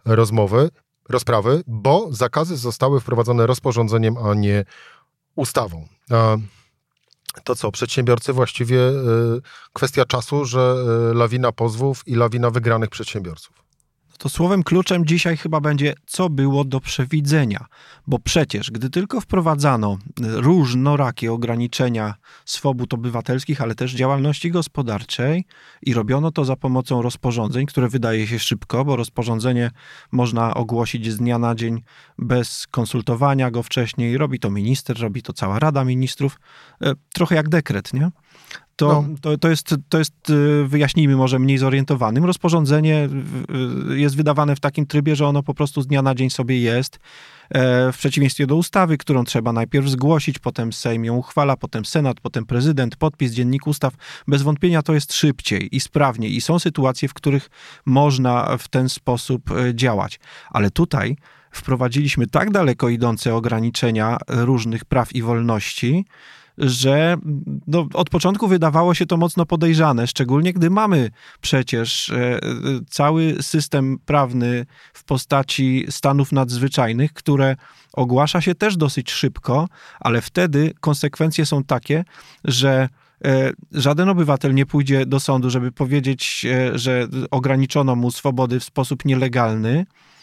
rozmowy, 0.04 0.70
rozprawy, 1.08 1.62
bo 1.66 2.08
zakazy 2.10 2.56
zostały 2.56 3.00
wprowadzone 3.00 3.46
rozporządzeniem, 3.46 4.16
a 4.18 4.34
nie 4.34 4.64
ustawą. 5.36 5.88
To 7.44 7.54
co, 7.54 7.72
przedsiębiorcy 7.72 8.32
właściwie 8.32 8.78
kwestia 9.72 10.04
czasu, 10.04 10.44
że 10.44 10.74
lawina 11.14 11.52
pozwów 11.52 12.02
i 12.06 12.14
lawina 12.14 12.50
wygranych 12.50 12.90
przedsiębiorców 12.90 13.64
to 14.18 14.28
słowem 14.28 14.62
kluczem 14.62 15.06
dzisiaj 15.06 15.36
chyba 15.36 15.60
będzie, 15.60 15.94
co 16.06 16.30
było 16.30 16.64
do 16.64 16.80
przewidzenia. 16.80 17.66
Bo 18.06 18.18
przecież, 18.18 18.70
gdy 18.70 18.90
tylko 18.90 19.20
wprowadzano 19.20 19.98
różnorakie 20.20 21.32
ograniczenia 21.32 22.14
swobód 22.44 22.94
obywatelskich, 22.94 23.62
ale 23.62 23.74
też 23.74 23.92
działalności 23.92 24.50
gospodarczej 24.50 25.44
i 25.82 25.94
robiono 25.94 26.30
to 26.30 26.44
za 26.44 26.56
pomocą 26.56 27.02
rozporządzeń, 27.02 27.66
które 27.66 27.88
wydaje 27.88 28.26
się 28.26 28.38
szybko, 28.38 28.84
bo 28.84 28.96
rozporządzenie 28.96 29.70
można 30.12 30.54
ogłosić 30.54 31.12
z 31.12 31.16
dnia 31.16 31.38
na 31.38 31.54
dzień 31.54 31.82
bez 32.18 32.66
konsultowania 32.66 33.50
go 33.50 33.62
wcześniej. 33.62 34.18
Robi 34.18 34.38
to 34.38 34.50
minister, 34.50 35.00
robi 35.00 35.22
to 35.22 35.32
cała 35.32 35.58
Rada 35.58 35.84
Ministrów. 35.84 36.40
E, 36.82 36.92
trochę 37.14 37.34
jak 37.34 37.48
dekret, 37.48 37.92
nie? 37.92 38.10
To, 38.76 39.04
no. 39.08 39.16
to, 39.20 39.38
to, 39.38 39.48
jest, 39.48 39.74
to 39.88 39.98
jest, 39.98 40.30
y, 40.30 40.64
wyjaśnijmy 40.68 41.16
może 41.16 41.38
mniej 41.38 41.58
zorientowanym, 41.58 42.24
rozporządzenie 42.24 43.08
y, 43.90 43.98
jest 43.98 44.16
wydawane 44.16 44.56
w 44.56 44.60
takim 44.60 44.86
trybie, 44.86 45.16
że 45.16 45.26
ono 45.26 45.42
po 45.42 45.54
prostu 45.54 45.82
z 45.82 45.86
dnia 45.86 46.02
na 46.02 46.14
dzień 46.14 46.30
sobie 46.30 46.58
jest, 46.58 46.98
e, 47.50 47.92
w 47.92 47.98
przeciwieństwie 47.98 48.46
do 48.46 48.56
ustawy, 48.56 48.98
którą 48.98 49.24
trzeba 49.24 49.52
najpierw 49.52 49.88
zgłosić, 49.88 50.38
potem 50.38 50.72
Sejm 50.72 51.04
ją 51.04 51.16
uchwala, 51.16 51.56
potem 51.56 51.84
Senat, 51.84 52.20
potem 52.20 52.46
prezydent, 52.46 52.96
podpis, 52.96 53.32
dziennik 53.32 53.66
ustaw. 53.66 53.94
Bez 54.28 54.42
wątpienia 54.42 54.82
to 54.82 54.94
jest 54.94 55.12
szybciej 55.12 55.76
i 55.76 55.80
sprawniej 55.80 56.36
i 56.36 56.40
są 56.40 56.58
sytuacje, 56.58 57.08
w 57.08 57.14
których 57.14 57.50
można 57.86 58.56
w 58.58 58.68
ten 58.68 58.88
sposób 58.88 59.50
e, 59.50 59.74
działać. 59.74 60.20
Ale 60.50 60.70
tutaj 60.70 61.16
wprowadziliśmy 61.50 62.26
tak 62.26 62.50
daleko 62.50 62.88
idące 62.88 63.34
ograniczenia 63.34 64.18
różnych 64.28 64.84
praw 64.84 65.14
i 65.14 65.22
wolności, 65.22 66.04
że 66.58 67.16
no, 67.66 67.86
od 67.94 68.10
początku 68.10 68.48
wydawało 68.48 68.94
się 68.94 69.06
to 69.06 69.16
mocno 69.16 69.46
podejrzane, 69.46 70.06
szczególnie 70.06 70.52
gdy 70.52 70.70
mamy 70.70 71.10
przecież 71.40 72.10
e, 72.10 72.40
cały 72.88 73.36
system 73.40 73.98
prawny 74.06 74.66
w 74.92 75.04
postaci 75.04 75.86
stanów 75.90 76.32
nadzwyczajnych, 76.32 77.12
które 77.12 77.56
ogłasza 77.92 78.40
się 78.40 78.54
też 78.54 78.76
dosyć 78.76 79.10
szybko, 79.10 79.68
ale 80.00 80.20
wtedy 80.20 80.72
konsekwencje 80.80 81.46
są 81.46 81.64
takie, 81.64 82.04
że 82.44 82.88
e, 83.24 83.52
żaden 83.72 84.08
obywatel 84.08 84.54
nie 84.54 84.66
pójdzie 84.66 85.06
do 85.06 85.20
sądu, 85.20 85.50
żeby 85.50 85.72
powiedzieć, 85.72 86.46
e, 86.50 86.78
że 86.78 87.06
ograniczono 87.30 87.96
mu 87.96 88.10
swobody 88.10 88.60
w 88.60 88.64
sposób 88.64 89.04
nielegalny 89.04 89.86
E, 89.86 90.13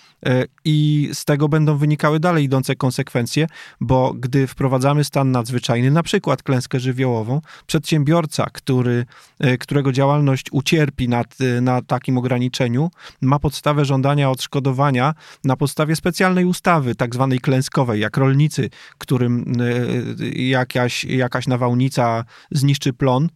i 0.65 1.09
z 1.13 1.25
tego 1.25 1.49
będą 1.49 1.77
wynikały 1.77 2.19
dalej 2.19 2.43
idące 2.43 2.75
konsekwencje, 2.75 3.47
bo 3.81 4.13
gdy 4.13 4.47
wprowadzamy 4.47 5.03
stan 5.03 5.31
nadzwyczajny, 5.31 5.91
na 5.91 6.03
przykład 6.03 6.43
klęskę 6.43 6.79
żywiołową, 6.79 7.41
przedsiębiorca, 7.67 8.45
który, 8.53 9.05
e, 9.39 9.57
którego 9.57 9.91
działalność 9.91 10.45
ucierpi 10.51 11.09
na, 11.09 11.21
e, 11.21 11.61
na 11.61 11.81
takim 11.81 12.17
ograniczeniu, 12.17 12.91
ma 13.21 13.39
podstawę 13.39 13.85
żądania 13.85 14.29
odszkodowania 14.29 15.13
na 15.43 15.55
podstawie 15.55 15.95
specjalnej 15.95 16.45
ustawy, 16.45 16.95
tak 16.95 17.13
zwanej 17.13 17.39
klęskowej, 17.39 18.01
jak 18.01 18.17
rolnicy, 18.17 18.69
którym 18.97 19.53
jakaś, 20.35 21.03
jakaś 21.03 21.47
nawałnica 21.47 22.25
zniszczy 22.51 22.93
plon, 22.93 23.29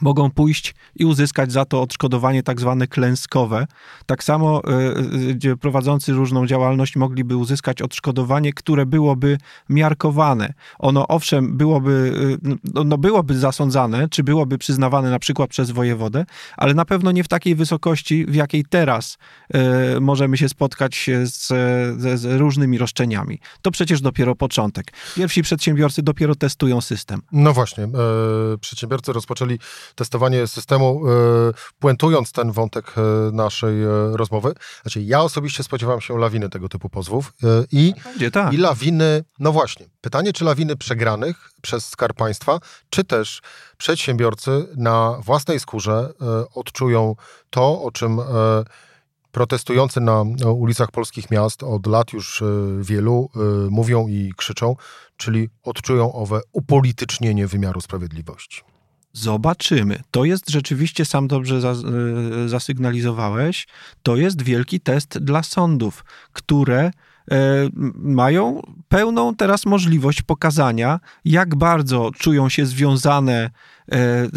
mogą 0.00 0.30
pójść 0.30 0.74
i 0.96 1.04
uzyskać 1.04 1.52
za 1.52 1.64
to 1.64 1.82
odszkodowanie 1.82 2.42
tak 2.42 2.60
zwane 2.60 2.86
klęskowe. 2.86 3.66
Tak 4.06 4.24
samo 4.24 4.62
y, 5.44 5.56
prowadzący 5.56 6.12
różną 6.12 6.46
działalność 6.46 6.96
mogliby 6.96 7.36
uzyskać 7.36 7.82
odszkodowanie, 7.82 8.52
które 8.52 8.86
byłoby 8.86 9.38
miarkowane. 9.68 10.54
Ono 10.78 11.08
owszem 11.08 11.56
byłoby, 11.56 12.12
y, 12.44 12.84
no, 12.84 12.98
byłoby 12.98 13.38
zasądzane, 13.38 14.08
czy 14.08 14.24
byłoby 14.24 14.58
przyznawane 14.58 15.10
na 15.10 15.18
przykład 15.18 15.50
przez 15.50 15.70
wojewodę, 15.70 16.24
ale 16.56 16.74
na 16.74 16.84
pewno 16.84 17.12
nie 17.12 17.24
w 17.24 17.28
takiej 17.28 17.54
wysokości, 17.54 18.26
w 18.26 18.34
jakiej 18.34 18.64
teraz 18.64 19.18
y, 19.96 20.00
możemy 20.00 20.36
się 20.36 20.48
spotkać 20.48 21.10
z, 21.24 21.46
z, 22.20 22.40
różnymi 22.40 22.78
roszczeniami. 22.78 23.38
To 23.62 23.70
przecież 23.70 24.00
dopiero 24.00 24.34
początek. 24.34 24.92
Pierwsi 25.14 25.42
przedsiębiorcy 25.42 26.02
dopiero 26.02 26.34
testują 26.34 26.80
system. 26.80 27.22
No 27.32 27.52
właśnie, 27.52 27.88
przedsiębiorcy 28.60 29.12
rozpoczęli 29.12 29.58
testowanie 29.94 30.46
systemu, 30.46 31.02
e, 31.08 31.10
puentując 31.78 32.32
ten 32.32 32.52
wątek 32.52 32.94
e, 32.96 33.00
naszej 33.32 33.82
e, 33.82 33.88
rozmowy. 34.12 34.54
Znaczy, 34.82 35.02
ja 35.02 35.20
osobiście 35.20 35.62
spodziewam 35.62 36.00
się 36.00 36.18
lawiny 36.18 36.48
tego 36.48 36.68
typu 36.68 36.88
pozwów 36.88 37.32
i, 37.72 37.94
Będzie, 38.04 38.30
tak. 38.30 38.52
i 38.52 38.56
lawiny, 38.56 39.24
no 39.38 39.52
właśnie, 39.52 39.86
pytanie, 40.00 40.32
czy 40.32 40.44
lawiny 40.44 40.76
przegranych 40.76 41.50
przez 41.62 41.88
Skarb 41.88 42.16
Państwa, 42.16 42.58
czy 42.90 43.04
też 43.04 43.42
przedsiębiorcy 43.78 44.66
na 44.76 45.18
własnej 45.20 45.60
skórze 45.60 46.12
odczują 46.54 47.16
to, 47.50 47.82
o 47.82 47.90
czym 47.90 48.20
protestujący 49.32 50.00
na 50.00 50.22
ulicach 50.54 50.90
polskich 50.90 51.30
miast 51.30 51.62
od 51.62 51.86
lat 51.86 52.12
już 52.12 52.42
wielu 52.80 53.30
mówią 53.70 54.08
i 54.08 54.32
krzyczą, 54.36 54.76
czyli 55.16 55.48
odczują 55.62 56.12
owe 56.12 56.40
upolitycznienie 56.52 57.46
wymiaru 57.46 57.80
sprawiedliwości. 57.80 58.73
Zobaczymy. 59.16 60.00
To 60.10 60.24
jest 60.24 60.50
rzeczywiście, 60.50 61.04
sam 61.04 61.28
dobrze 61.28 61.56
e, 61.56 62.48
zasygnalizowałeś, 62.48 63.66
to 64.02 64.16
jest 64.16 64.42
wielki 64.42 64.80
test 64.80 65.18
dla 65.18 65.42
sądów, 65.42 66.04
które 66.32 66.90
E, 67.30 67.68
mają 67.94 68.62
pełną 68.88 69.34
teraz 69.34 69.66
możliwość 69.66 70.22
pokazania, 70.22 71.00
jak 71.24 71.54
bardzo 71.54 72.10
czują 72.18 72.48
się 72.48 72.66
związane 72.66 73.50
e, 73.92 74.28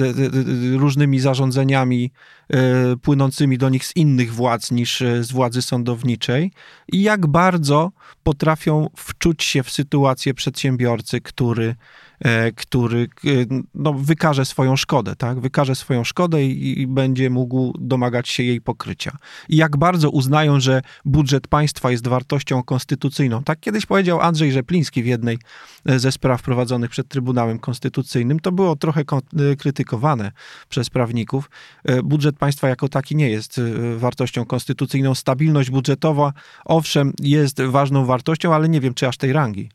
różnymi 0.78 1.20
zarządzeniami 1.20 2.12
płynącymi 3.02 3.58
do 3.58 3.70
nich 3.70 3.86
z 3.86 3.96
innych 3.96 4.34
władz 4.34 4.72
niż 4.72 5.04
z 5.22 5.32
władzy 5.32 5.62
sądowniczej 5.62 6.52
i 6.92 7.02
jak 7.02 7.28
bardzo 7.28 7.92
potrafią 8.24 8.90
wczuć 8.96 9.44
się 9.44 9.64
w 9.64 9.72
sytuację 9.72 10.34
przedsiębiorcy, 10.34 11.22
który 11.22 11.76
który 12.56 13.08
e, 13.26 13.30
no, 13.76 13.94
wykaże 13.94 14.46
swoją 14.46 14.76
szkodę, 14.76 15.16
tak? 15.16 15.40
Wykaże 15.40 15.76
swoją 15.76 16.04
szkodę 16.04 16.44
i, 16.44 16.82
i, 16.82 16.88
będzie 16.88 17.30
mógł 17.30 17.74
domagać 17.80 18.30
się 18.30 18.44
jej 18.44 18.62
pokrycia. 18.62 19.18
I 19.50 19.58
jak 19.58 19.78
bardzo 19.78 20.10
uznają, 20.10 20.60
że 20.60 20.82
budżet 21.06 21.48
państwa 21.48 21.92
jest 21.92 22.08
wartością 22.08 22.64
konstytucyjną. 22.64 23.44
Tak 23.44 23.60
kiedyś 23.60 23.86
powiedział 23.86 24.22
Andrzej 24.22 24.52
Rzepliński 24.52 25.04
w 25.04 25.06
jednej 25.06 25.38
e, 25.86 26.00
ze 26.00 26.12
spraw 26.12 26.42
prowadzonych 26.42 26.90
przed 26.90 27.08
Trybunałem 27.08 27.60
Konstytucyjnym. 27.60 28.40
To 28.40 28.52
było 28.52 28.76
trochę 28.76 29.04
krytykowane 29.58 30.32
przez 30.70 30.90
prawników. 30.90 31.50
Budżet 32.04 32.38
państwa 32.38 32.68
jako 32.68 32.90
taki 32.90 33.16
nie 33.16 33.30
jest 33.30 33.62
wartością 33.98 34.46
konstytucyjną. 34.46 35.16
Stabilność 35.16 35.70
budżetowa, 35.70 36.34
owszem, 36.66 37.14
jest 37.20 37.62
ważną 37.62 38.06
wartością, 38.06 38.54
ale 38.54 38.70
nie 38.70 38.82
wiem, 38.82 38.94
czy 38.94 39.08
aż 39.08 39.18
tej 39.18 39.34
rangi. 39.34 39.70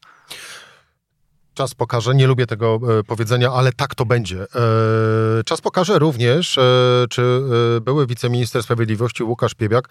Czas 1.54 1.75
pokaże, 1.75 2.14
nie 2.14 2.26
lubię 2.26 2.47
tego 2.47 2.80
e, 2.99 3.04
powiedzenia, 3.04 3.52
ale 3.52 3.73
tak 3.73 3.94
to 3.94 4.04
będzie. 4.04 4.42
E, 4.42 5.44
czas 5.44 5.61
pokaże 5.61 5.99
również, 5.99 6.59
e, 6.59 6.62
czy 7.11 7.42
były 7.80 8.06
wiceminister 8.06 8.62
sprawiedliwości 8.62 9.25
Łukasz 9.25 9.54
Piebiak 9.54 9.88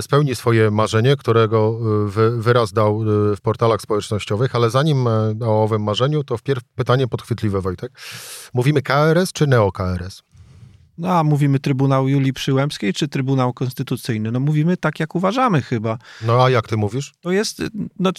spełni 0.00 0.34
swoje 0.34 0.70
marzenie, 0.70 1.16
którego 1.16 1.78
wy, 2.06 2.42
wyraz 2.42 2.72
dał 2.72 3.00
w 3.36 3.40
portalach 3.42 3.80
społecznościowych, 3.80 4.54
ale 4.54 4.70
zanim 4.70 5.06
o 5.40 5.62
owym 5.62 5.82
marzeniu, 5.82 6.24
to 6.24 6.36
wpierw 6.36 6.62
pytanie 6.74 7.08
podchwytliwe, 7.08 7.60
Wojtek. 7.60 7.92
Mówimy 8.54 8.82
KRS 8.82 9.32
czy 9.32 9.46
neo-KRS? 9.46 10.35
No 10.98 11.18
a 11.18 11.24
mówimy 11.24 11.60
Trybunał 11.60 12.08
Julii 12.08 12.32
Przyłębskiej 12.32 12.92
czy 12.92 13.08
Trybunał 13.08 13.52
Konstytucyjny? 13.52 14.32
No 14.32 14.40
mówimy 14.40 14.76
tak, 14.76 15.00
jak 15.00 15.14
uważamy 15.14 15.62
chyba. 15.62 15.98
No 16.26 16.44
a 16.44 16.50
jak 16.50 16.68
ty 16.68 16.76
mówisz? 16.76 17.12
To 17.20 17.32
jest, 17.32 17.62
no, 17.98 18.10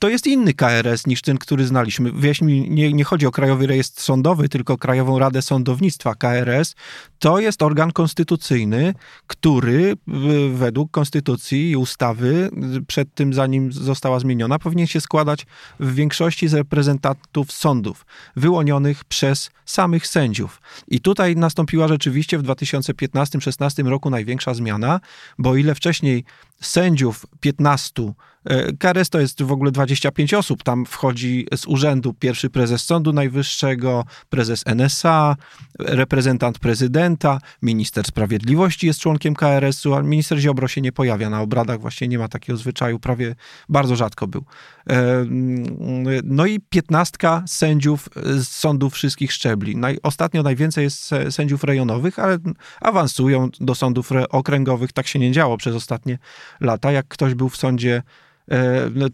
to 0.00 0.08
jest 0.08 0.26
inny 0.26 0.54
KRS 0.54 1.06
niż 1.06 1.22
ten, 1.22 1.38
który 1.38 1.66
znaliśmy. 1.66 2.12
Wyjaśnij, 2.12 2.70
nie, 2.70 2.92
nie 2.92 3.04
chodzi 3.04 3.26
o 3.26 3.30
Krajowy 3.30 3.66
Rejestr 3.66 4.02
Sądowy, 4.02 4.48
tylko 4.48 4.78
Krajową 4.78 5.18
Radę 5.18 5.42
Sądownictwa. 5.42 6.14
KRS 6.14 6.74
to 7.18 7.38
jest 7.40 7.62
organ 7.62 7.92
konstytucyjny, 7.92 8.94
który 9.26 9.96
według 10.52 10.90
konstytucji 10.90 11.70
i 11.70 11.76
ustawy 11.76 12.50
przed 12.86 13.14
tym, 13.14 13.34
zanim 13.34 13.72
została 13.72 14.18
zmieniona, 14.18 14.58
powinien 14.58 14.86
się 14.86 15.00
składać 15.00 15.46
w 15.80 15.94
większości 15.94 16.48
z 16.48 16.54
reprezentantów 16.54 17.52
sądów, 17.52 18.06
wyłonionych 18.36 19.04
przez 19.04 19.50
samych 19.64 20.06
sędziów. 20.06 20.60
I 20.88 21.00
tutaj 21.00 21.36
nastąpiła 21.36 21.88
rzeczywiście 21.88 22.15
rzeczywiście 22.16 22.38
w 22.38 22.42
2015-16 22.42 23.88
roku 23.88 24.10
największa 24.10 24.54
zmiana, 24.54 25.00
bo 25.38 25.56
ile 25.56 25.74
wcześniej 25.74 26.24
sędziów 26.60 27.26
15 27.40 28.12
E, 28.46 28.72
KRS 28.72 29.10
to 29.10 29.20
jest 29.20 29.42
w 29.42 29.52
ogóle 29.52 29.70
25 29.70 30.34
osób. 30.34 30.62
Tam 30.62 30.86
wchodzi 30.86 31.46
z 31.56 31.66
urzędu 31.66 32.14
pierwszy 32.14 32.50
prezes 32.50 32.84
Sądu 32.84 33.12
Najwyższego, 33.12 34.04
prezes 34.28 34.62
NSA, 34.66 35.36
reprezentant 35.78 36.58
prezydenta, 36.58 37.38
minister 37.62 38.04
sprawiedliwości 38.04 38.86
jest 38.86 39.00
członkiem 39.00 39.34
KRS-u, 39.34 39.94
a 39.94 40.02
minister 40.02 40.38
Ziobro 40.38 40.68
się 40.68 40.80
nie 40.80 40.92
pojawia 40.92 41.30
na 41.30 41.40
obradach, 41.40 41.80
właśnie 41.80 42.08
nie 42.08 42.18
ma 42.18 42.28
takiego 42.28 42.56
zwyczaju, 42.56 42.98
prawie 42.98 43.34
bardzo 43.68 43.96
rzadko 43.96 44.26
był. 44.26 44.44
E, 44.90 45.24
no 46.24 46.46
i 46.46 46.60
piętnastka 46.60 47.44
sędziów 47.46 48.08
z 48.16 48.48
sądów 48.48 48.94
wszystkich 48.94 49.32
szczebli. 49.32 49.76
Ostatnio 50.02 50.42
najwięcej 50.42 50.84
jest 50.84 51.10
sędziów 51.30 51.64
rejonowych, 51.64 52.18
ale 52.18 52.38
awansują 52.80 53.48
do 53.60 53.74
sądów 53.74 54.10
okręgowych. 54.30 54.92
Tak 54.92 55.06
się 55.06 55.18
nie 55.18 55.32
działo 55.32 55.56
przez 55.56 55.74
ostatnie 55.74 56.18
lata. 56.60 56.92
Jak 56.92 57.08
ktoś 57.08 57.34
był 57.34 57.48
w 57.48 57.56
sądzie 57.56 58.02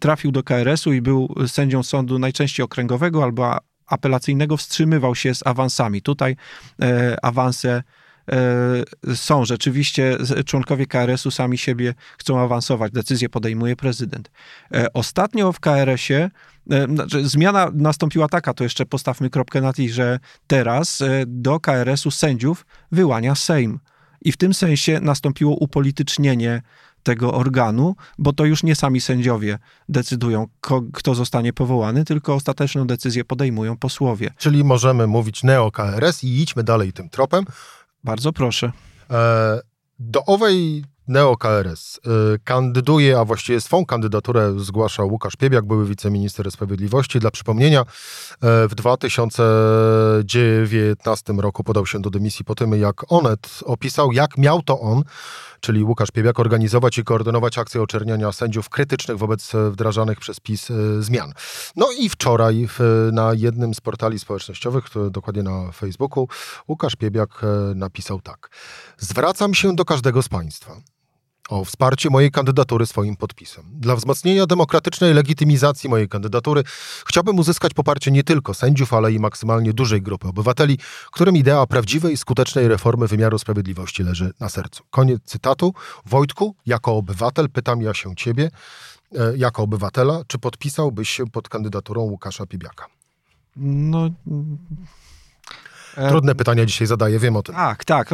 trafił 0.00 0.32
do 0.32 0.42
KRS-u 0.42 0.92
i 0.92 1.02
był 1.02 1.34
sędzią 1.46 1.82
sądu 1.82 2.18
najczęściej 2.18 2.64
okręgowego 2.64 3.22
albo 3.22 3.58
apelacyjnego, 3.86 4.56
wstrzymywał 4.56 5.14
się 5.14 5.34
z 5.34 5.46
awansami. 5.46 6.02
Tutaj 6.02 6.36
e, 6.82 7.16
awanse 7.24 7.82
e, 9.08 9.14
są. 9.16 9.44
Rzeczywiście 9.44 10.16
członkowie 10.46 10.86
KRS-u 10.86 11.30
sami 11.30 11.58
siebie 11.58 11.94
chcą 12.18 12.40
awansować. 12.40 12.92
Decyzję 12.92 13.28
podejmuje 13.28 13.76
prezydent. 13.76 14.30
Ostatnio 14.94 15.52
w 15.52 15.60
KRS-ie 15.60 16.30
znaczy 16.88 17.28
zmiana 17.28 17.70
nastąpiła 17.74 18.28
taka, 18.28 18.54
to 18.54 18.64
jeszcze 18.64 18.86
postawmy 18.86 19.30
kropkę 19.30 19.60
na 19.60 19.72
i, 19.78 19.88
że 19.88 20.18
teraz 20.46 21.02
do 21.26 21.60
KRS-u 21.60 22.10
sędziów 22.10 22.66
wyłania 22.92 23.34
Sejm. 23.34 23.78
I 24.24 24.32
w 24.32 24.36
tym 24.36 24.54
sensie 24.54 25.00
nastąpiło 25.00 25.56
upolitycznienie 25.56 26.62
tego 27.02 27.34
organu, 27.34 27.94
bo 28.18 28.32
to 28.32 28.44
już 28.44 28.62
nie 28.62 28.74
sami 28.74 29.00
sędziowie 29.00 29.58
decydują, 29.88 30.46
kto 30.92 31.14
zostanie 31.14 31.52
powołany, 31.52 32.04
tylko 32.04 32.34
ostateczną 32.34 32.86
decyzję 32.86 33.24
podejmują 33.24 33.76
posłowie. 33.76 34.30
Czyli 34.38 34.64
możemy 34.64 35.06
mówić 35.06 35.42
neo-KRS 35.42 36.24
i 36.24 36.42
idźmy 36.42 36.64
dalej 36.64 36.92
tym 36.92 37.08
tropem. 37.08 37.44
Bardzo 38.04 38.32
proszę. 38.32 38.72
E, 39.10 39.60
do 39.98 40.24
owej 40.24 40.84
Neo-KRS 41.08 41.98
y, 41.98 42.00
kandyduje, 42.44 43.18
a 43.18 43.24
właściwie 43.24 43.60
swą 43.60 43.86
kandydaturę 43.86 44.54
zgłasza 44.58 45.04
Łukasz 45.04 45.36
Piebiak, 45.36 45.66
były 45.66 45.86
wiceminister 45.86 46.50
sprawiedliwości. 46.50 47.20
Dla 47.20 47.30
przypomnienia, 47.30 47.80
e, 47.80 47.84
w 48.68 48.74
2019 48.74 51.32
roku 51.32 51.64
podał 51.64 51.86
się 51.86 52.00
do 52.00 52.10
dymisji 52.10 52.44
po 52.44 52.54
tym, 52.54 52.72
jak 52.72 53.12
Onet 53.12 53.60
opisał, 53.64 54.12
jak 54.12 54.38
miał 54.38 54.62
to 54.62 54.80
on, 54.80 55.02
czyli 55.62 55.84
Łukasz 55.84 56.10
Piebiak, 56.10 56.40
organizować 56.40 56.98
i 56.98 57.04
koordynować 57.04 57.58
akcję 57.58 57.82
oczerniania 57.82 58.32
sędziów 58.32 58.68
krytycznych 58.68 59.18
wobec 59.18 59.52
wdrażanych 59.70 60.20
przez 60.20 60.40
PiS 60.40 60.70
e, 60.70 61.02
zmian. 61.02 61.32
No 61.76 61.88
i 61.98 62.08
wczoraj 62.08 62.68
w, 62.68 63.08
na 63.12 63.34
jednym 63.34 63.74
z 63.74 63.80
portali 63.80 64.18
społecznościowych, 64.18 64.84
dokładnie 65.10 65.42
na 65.42 65.72
Facebooku, 65.72 66.28
Łukasz 66.68 66.96
Piebiak 66.96 67.30
e, 67.44 67.74
napisał 67.74 68.20
tak. 68.20 68.50
Zwracam 68.98 69.54
się 69.54 69.74
do 69.74 69.84
każdego 69.84 70.22
z 70.22 70.28
Państwa 70.28 70.76
o 71.48 71.64
wsparcie 71.64 72.10
mojej 72.10 72.30
kandydatury 72.30 72.86
swoim 72.86 73.16
podpisem. 73.16 73.64
Dla 73.72 73.96
wzmocnienia 73.96 74.46
demokratycznej 74.46 75.14
legitymizacji 75.14 75.90
mojej 75.90 76.08
kandydatury 76.08 76.62
chciałbym 77.06 77.38
uzyskać 77.38 77.74
poparcie 77.74 78.10
nie 78.10 78.24
tylko 78.24 78.54
sędziów, 78.54 78.94
ale 78.94 79.12
i 79.12 79.18
maksymalnie 79.18 79.72
dużej 79.72 80.02
grupy 80.02 80.28
obywateli, 80.28 80.78
którym 81.12 81.36
idea 81.36 81.66
prawdziwej 81.66 82.16
skutecznej 82.16 82.68
reformy 82.68 83.06
wymiaru 83.06 83.38
sprawiedliwości 83.38 84.02
leży 84.02 84.32
na 84.40 84.48
sercu. 84.48 84.82
Koniec 84.90 85.22
cytatu. 85.24 85.74
Wojtku, 86.06 86.54
jako 86.66 86.96
obywatel 86.96 87.50
pytam 87.50 87.82
ja 87.82 87.94
się 87.94 88.16
ciebie, 88.16 88.50
e, 89.14 89.36
jako 89.36 89.62
obywatela, 89.62 90.22
czy 90.26 90.38
podpisałbyś 90.38 91.10
się 91.10 91.26
pod 91.26 91.48
kandydaturą 91.48 92.00
Łukasza 92.00 92.46
Pibiaka? 92.46 92.86
No 93.56 94.10
Trudne 96.08 96.34
pytania 96.34 96.66
dzisiaj 96.66 96.86
zadaję, 96.86 97.18
wiem 97.18 97.36
o 97.36 97.42
tym. 97.42 97.54
Tak, 97.54 97.84
tak. 97.84 98.10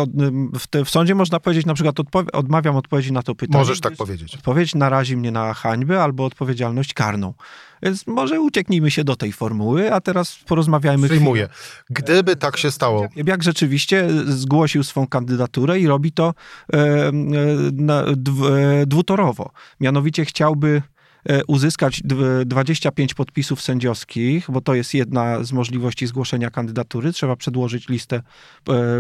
W, 0.55 0.67
te, 0.67 0.85
w 0.85 0.91
sądzie 0.91 1.15
można 1.15 1.41
powiedzieć 1.41 1.67
na 1.67 1.75
przykład, 1.75 1.97
odmawiam 2.33 2.77
odpowiedzi 2.77 3.13
na 3.13 3.23
to 3.23 3.35
pytanie. 3.35 3.59
Możesz 3.59 3.81
tak 3.81 3.97
powiedzieć. 3.97 4.35
Odpowiedź 4.35 4.75
narazi 4.75 5.17
mnie 5.17 5.31
na 5.31 5.55
hańbę 5.55 6.03
albo 6.03 6.25
odpowiedzialność 6.25 6.95
karną. 6.95 7.35
Więc 7.83 8.07
może 8.07 8.41
ucieknijmy 8.41 8.91
się 8.91 9.05
do 9.05 9.17
tej 9.17 9.33
formuły, 9.33 9.95
a 9.95 10.01
teraz 10.01 10.39
porozmawiajmy. 10.47 11.09
Przyjmuję. 11.09 11.49
Gdyby 11.91 12.37
tak 12.37 12.57
się 12.57 12.71
stało. 12.71 13.09
Jak 13.17 13.43
rzeczywiście 13.43 14.09
zgłosił 14.27 14.85
swą 14.85 15.07
kandydaturę 15.07 15.81
i 15.81 15.87
robi 15.87 16.13
to 16.13 16.35
e, 16.73 16.79
e, 16.79 17.13
e 18.81 18.87
dwutorowo. 18.87 19.51
Mianowicie 19.81 20.25
chciałby 20.25 20.83
E, 20.98 20.98
uzyskać 21.47 22.03
25 22.47 23.15
podpisów 23.15 23.63
sędziowskich, 23.63 24.51
bo 24.51 24.61
to 24.61 24.75
jest 24.75 24.95
jedna 24.95 25.45
z 25.45 25.53
możliwości 25.53 26.07
zgłoszenia 26.07 26.51
kandydatury. 26.51 27.13
Trzeba 27.13 27.37
przedłożyć 27.37 27.89
listę 27.89 28.17
e, 28.17 28.23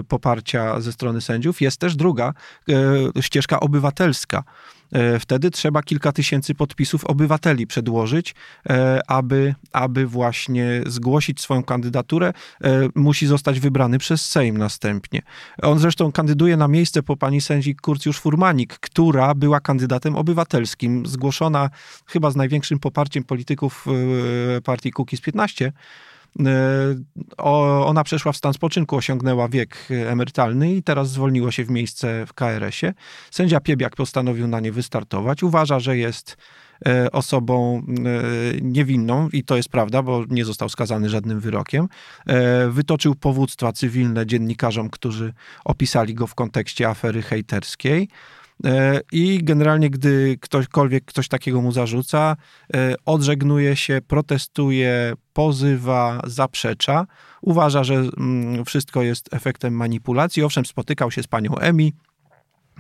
poparcia 0.08 0.80
ze 0.80 0.92
strony 0.92 1.20
sędziów. 1.20 1.60
Jest 1.60 1.76
też 1.76 1.96
druga 1.96 2.34
e, 2.68 3.22
ścieżka 3.22 3.60
obywatelska. 3.60 4.44
E, 4.92 5.18
wtedy 5.18 5.50
trzeba 5.50 5.82
kilka 5.82 6.12
tysięcy 6.12 6.54
podpisów 6.54 7.04
obywateli 7.04 7.66
przedłożyć, 7.66 8.34
e, 8.70 9.00
aby, 9.06 9.54
aby 9.72 10.06
właśnie 10.06 10.82
zgłosić 10.86 11.40
swoją 11.40 11.62
kandydaturę. 11.62 12.32
E, 12.64 12.88
musi 12.94 13.26
zostać 13.26 13.60
wybrany 13.60 13.98
przez 13.98 14.24
Sejm 14.24 14.58
następnie. 14.58 15.22
On 15.62 15.78
zresztą 15.78 16.12
kandyduje 16.12 16.56
na 16.56 16.68
miejsce 16.68 17.02
po 17.02 17.16
pani 17.16 17.40
sędzi 17.40 17.76
Kurcjusz-Furmanik, 17.76 18.78
która 18.80 19.34
była 19.34 19.60
kandydatem 19.60 20.16
obywatelskim, 20.16 21.06
zgłoszona 21.06 21.70
chyba 22.06 22.30
z 22.30 22.36
największym 22.36 22.78
poparciem 22.78 23.24
polityków 23.24 23.86
partii 24.64 24.90
Kukiz 24.90 25.20
15 25.20 25.72
Ona 27.84 28.04
przeszła 28.04 28.32
w 28.32 28.36
stan 28.36 28.52
spoczynku, 28.52 28.96
osiągnęła 28.96 29.48
wiek 29.48 29.88
emerytalny 29.90 30.74
i 30.74 30.82
teraz 30.82 31.10
zwolniło 31.10 31.50
się 31.50 31.64
w 31.64 31.70
miejsce 31.70 32.26
w 32.26 32.32
KRS-ie. 32.34 32.94
Sędzia 33.30 33.60
Piebiak 33.60 33.96
postanowił 33.96 34.48
na 34.48 34.60
nie 34.60 34.72
wystartować. 34.72 35.42
Uważa, 35.42 35.80
że 35.80 35.96
jest 35.96 36.36
E, 36.86 37.12
osobą 37.12 37.78
e, 37.78 38.60
niewinną, 38.60 39.28
i 39.32 39.44
to 39.44 39.56
jest 39.56 39.68
prawda, 39.68 40.02
bo 40.02 40.24
nie 40.28 40.44
został 40.44 40.68
skazany 40.68 41.08
żadnym 41.08 41.40
wyrokiem. 41.40 41.88
E, 42.26 42.68
wytoczył 42.68 43.14
powództwa 43.14 43.72
cywilne 43.72 44.26
dziennikarzom, 44.26 44.90
którzy 44.90 45.32
opisali 45.64 46.14
go 46.14 46.26
w 46.26 46.34
kontekście 46.34 46.88
afery 46.88 47.22
hejterskiej. 47.22 48.08
I 49.12 49.44
generalnie, 49.44 49.90
gdy 49.90 50.36
ktośkolwiek 50.40 51.12
coś 51.12 51.28
takiego 51.28 51.62
mu 51.62 51.72
zarzuca, 51.72 52.36
odżegnuje 53.04 53.76
się, 53.76 54.00
protestuje, 54.06 55.12
pozywa, 55.32 56.20
zaprzecza. 56.26 57.06
Uważa, 57.42 57.84
że 57.84 57.94
mm, 57.94 58.64
wszystko 58.64 59.02
jest 59.02 59.34
efektem 59.34 59.74
manipulacji. 59.74 60.42
Owszem, 60.42 60.66
spotykał 60.66 61.10
się 61.10 61.22
z 61.22 61.26
panią 61.26 61.58
Emi, 61.58 61.92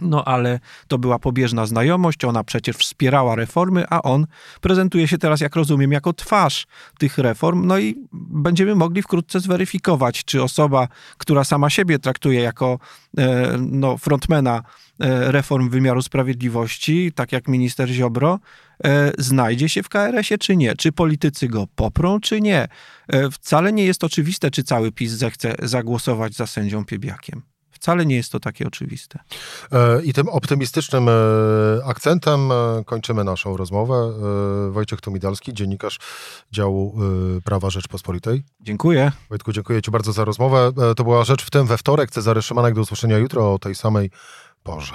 no 0.00 0.24
ale 0.24 0.60
to 0.88 0.98
była 0.98 1.18
pobieżna 1.18 1.66
znajomość, 1.66 2.24
ona 2.24 2.44
przecież 2.44 2.76
wspierała 2.76 3.34
reformy, 3.34 3.84
a 3.90 4.02
on 4.02 4.26
prezentuje 4.60 5.08
się 5.08 5.18
teraz, 5.18 5.40
jak 5.40 5.56
rozumiem, 5.56 5.92
jako 5.92 6.12
twarz 6.12 6.66
tych 6.98 7.18
reform. 7.18 7.66
No 7.66 7.78
i 7.78 7.96
będziemy 8.12 8.74
mogli 8.74 9.02
wkrótce 9.02 9.40
zweryfikować, 9.40 10.24
czy 10.24 10.42
osoba, 10.42 10.88
która 11.18 11.44
sama 11.44 11.70
siebie 11.70 11.98
traktuje 11.98 12.40
jako 12.40 12.78
e, 13.18 13.56
no, 13.58 13.98
frontmana 13.98 14.62
e, 15.00 15.32
reform 15.32 15.70
wymiaru 15.70 16.02
sprawiedliwości, 16.02 17.12
tak 17.14 17.32
jak 17.32 17.48
minister 17.48 17.88
Ziobro, 17.88 18.38
e, 18.84 19.12
znajdzie 19.18 19.68
się 19.68 19.82
w 19.82 19.88
KRS-ie, 19.88 20.38
czy 20.38 20.56
nie? 20.56 20.76
Czy 20.76 20.92
politycy 20.92 21.48
go 21.48 21.66
poprą, 21.74 22.20
czy 22.20 22.40
nie? 22.40 22.68
Wcale 23.32 23.72
nie 23.72 23.84
jest 23.84 24.04
oczywiste, 24.04 24.50
czy 24.50 24.64
cały 24.64 24.92
PiS 24.92 25.12
zechce 25.12 25.54
zagłosować 25.62 26.34
za 26.34 26.46
sędzią 26.46 26.84
Piebiakiem. 26.84 27.42
Wcale 27.80 28.06
nie 28.06 28.16
jest 28.16 28.32
to 28.32 28.40
takie 28.40 28.66
oczywiste. 28.66 29.18
E, 29.72 30.02
I 30.02 30.12
tym 30.12 30.28
optymistycznym 30.28 31.08
e, 31.08 31.12
akcentem 31.84 32.52
e, 32.52 32.84
kończymy 32.84 33.24
naszą 33.24 33.56
rozmowę. 33.56 34.12
Wojciech 34.70 35.00
Tomidalski, 35.00 35.54
dziennikarz 35.54 35.98
działu 36.52 36.98
Prawa 37.44 37.70
Rzeczpospolitej. 37.70 38.42
Dziękuję. 38.60 39.12
Wojtku, 39.28 39.52
dziękuję 39.52 39.82
Ci 39.82 39.90
bardzo 39.90 40.12
za 40.12 40.24
rozmowę. 40.24 40.72
To 40.96 41.04
była 41.04 41.24
Rzecz 41.24 41.44
w 41.44 41.50
tym 41.50 41.66
we 41.66 41.78
wtorek. 41.78 42.10
Cezary 42.10 42.42
Szymanek, 42.42 42.74
do 42.74 42.80
usłyszenia 42.80 43.18
jutro 43.18 43.54
o 43.54 43.58
tej 43.58 43.74
samej 43.74 44.10
porze. 44.62 44.94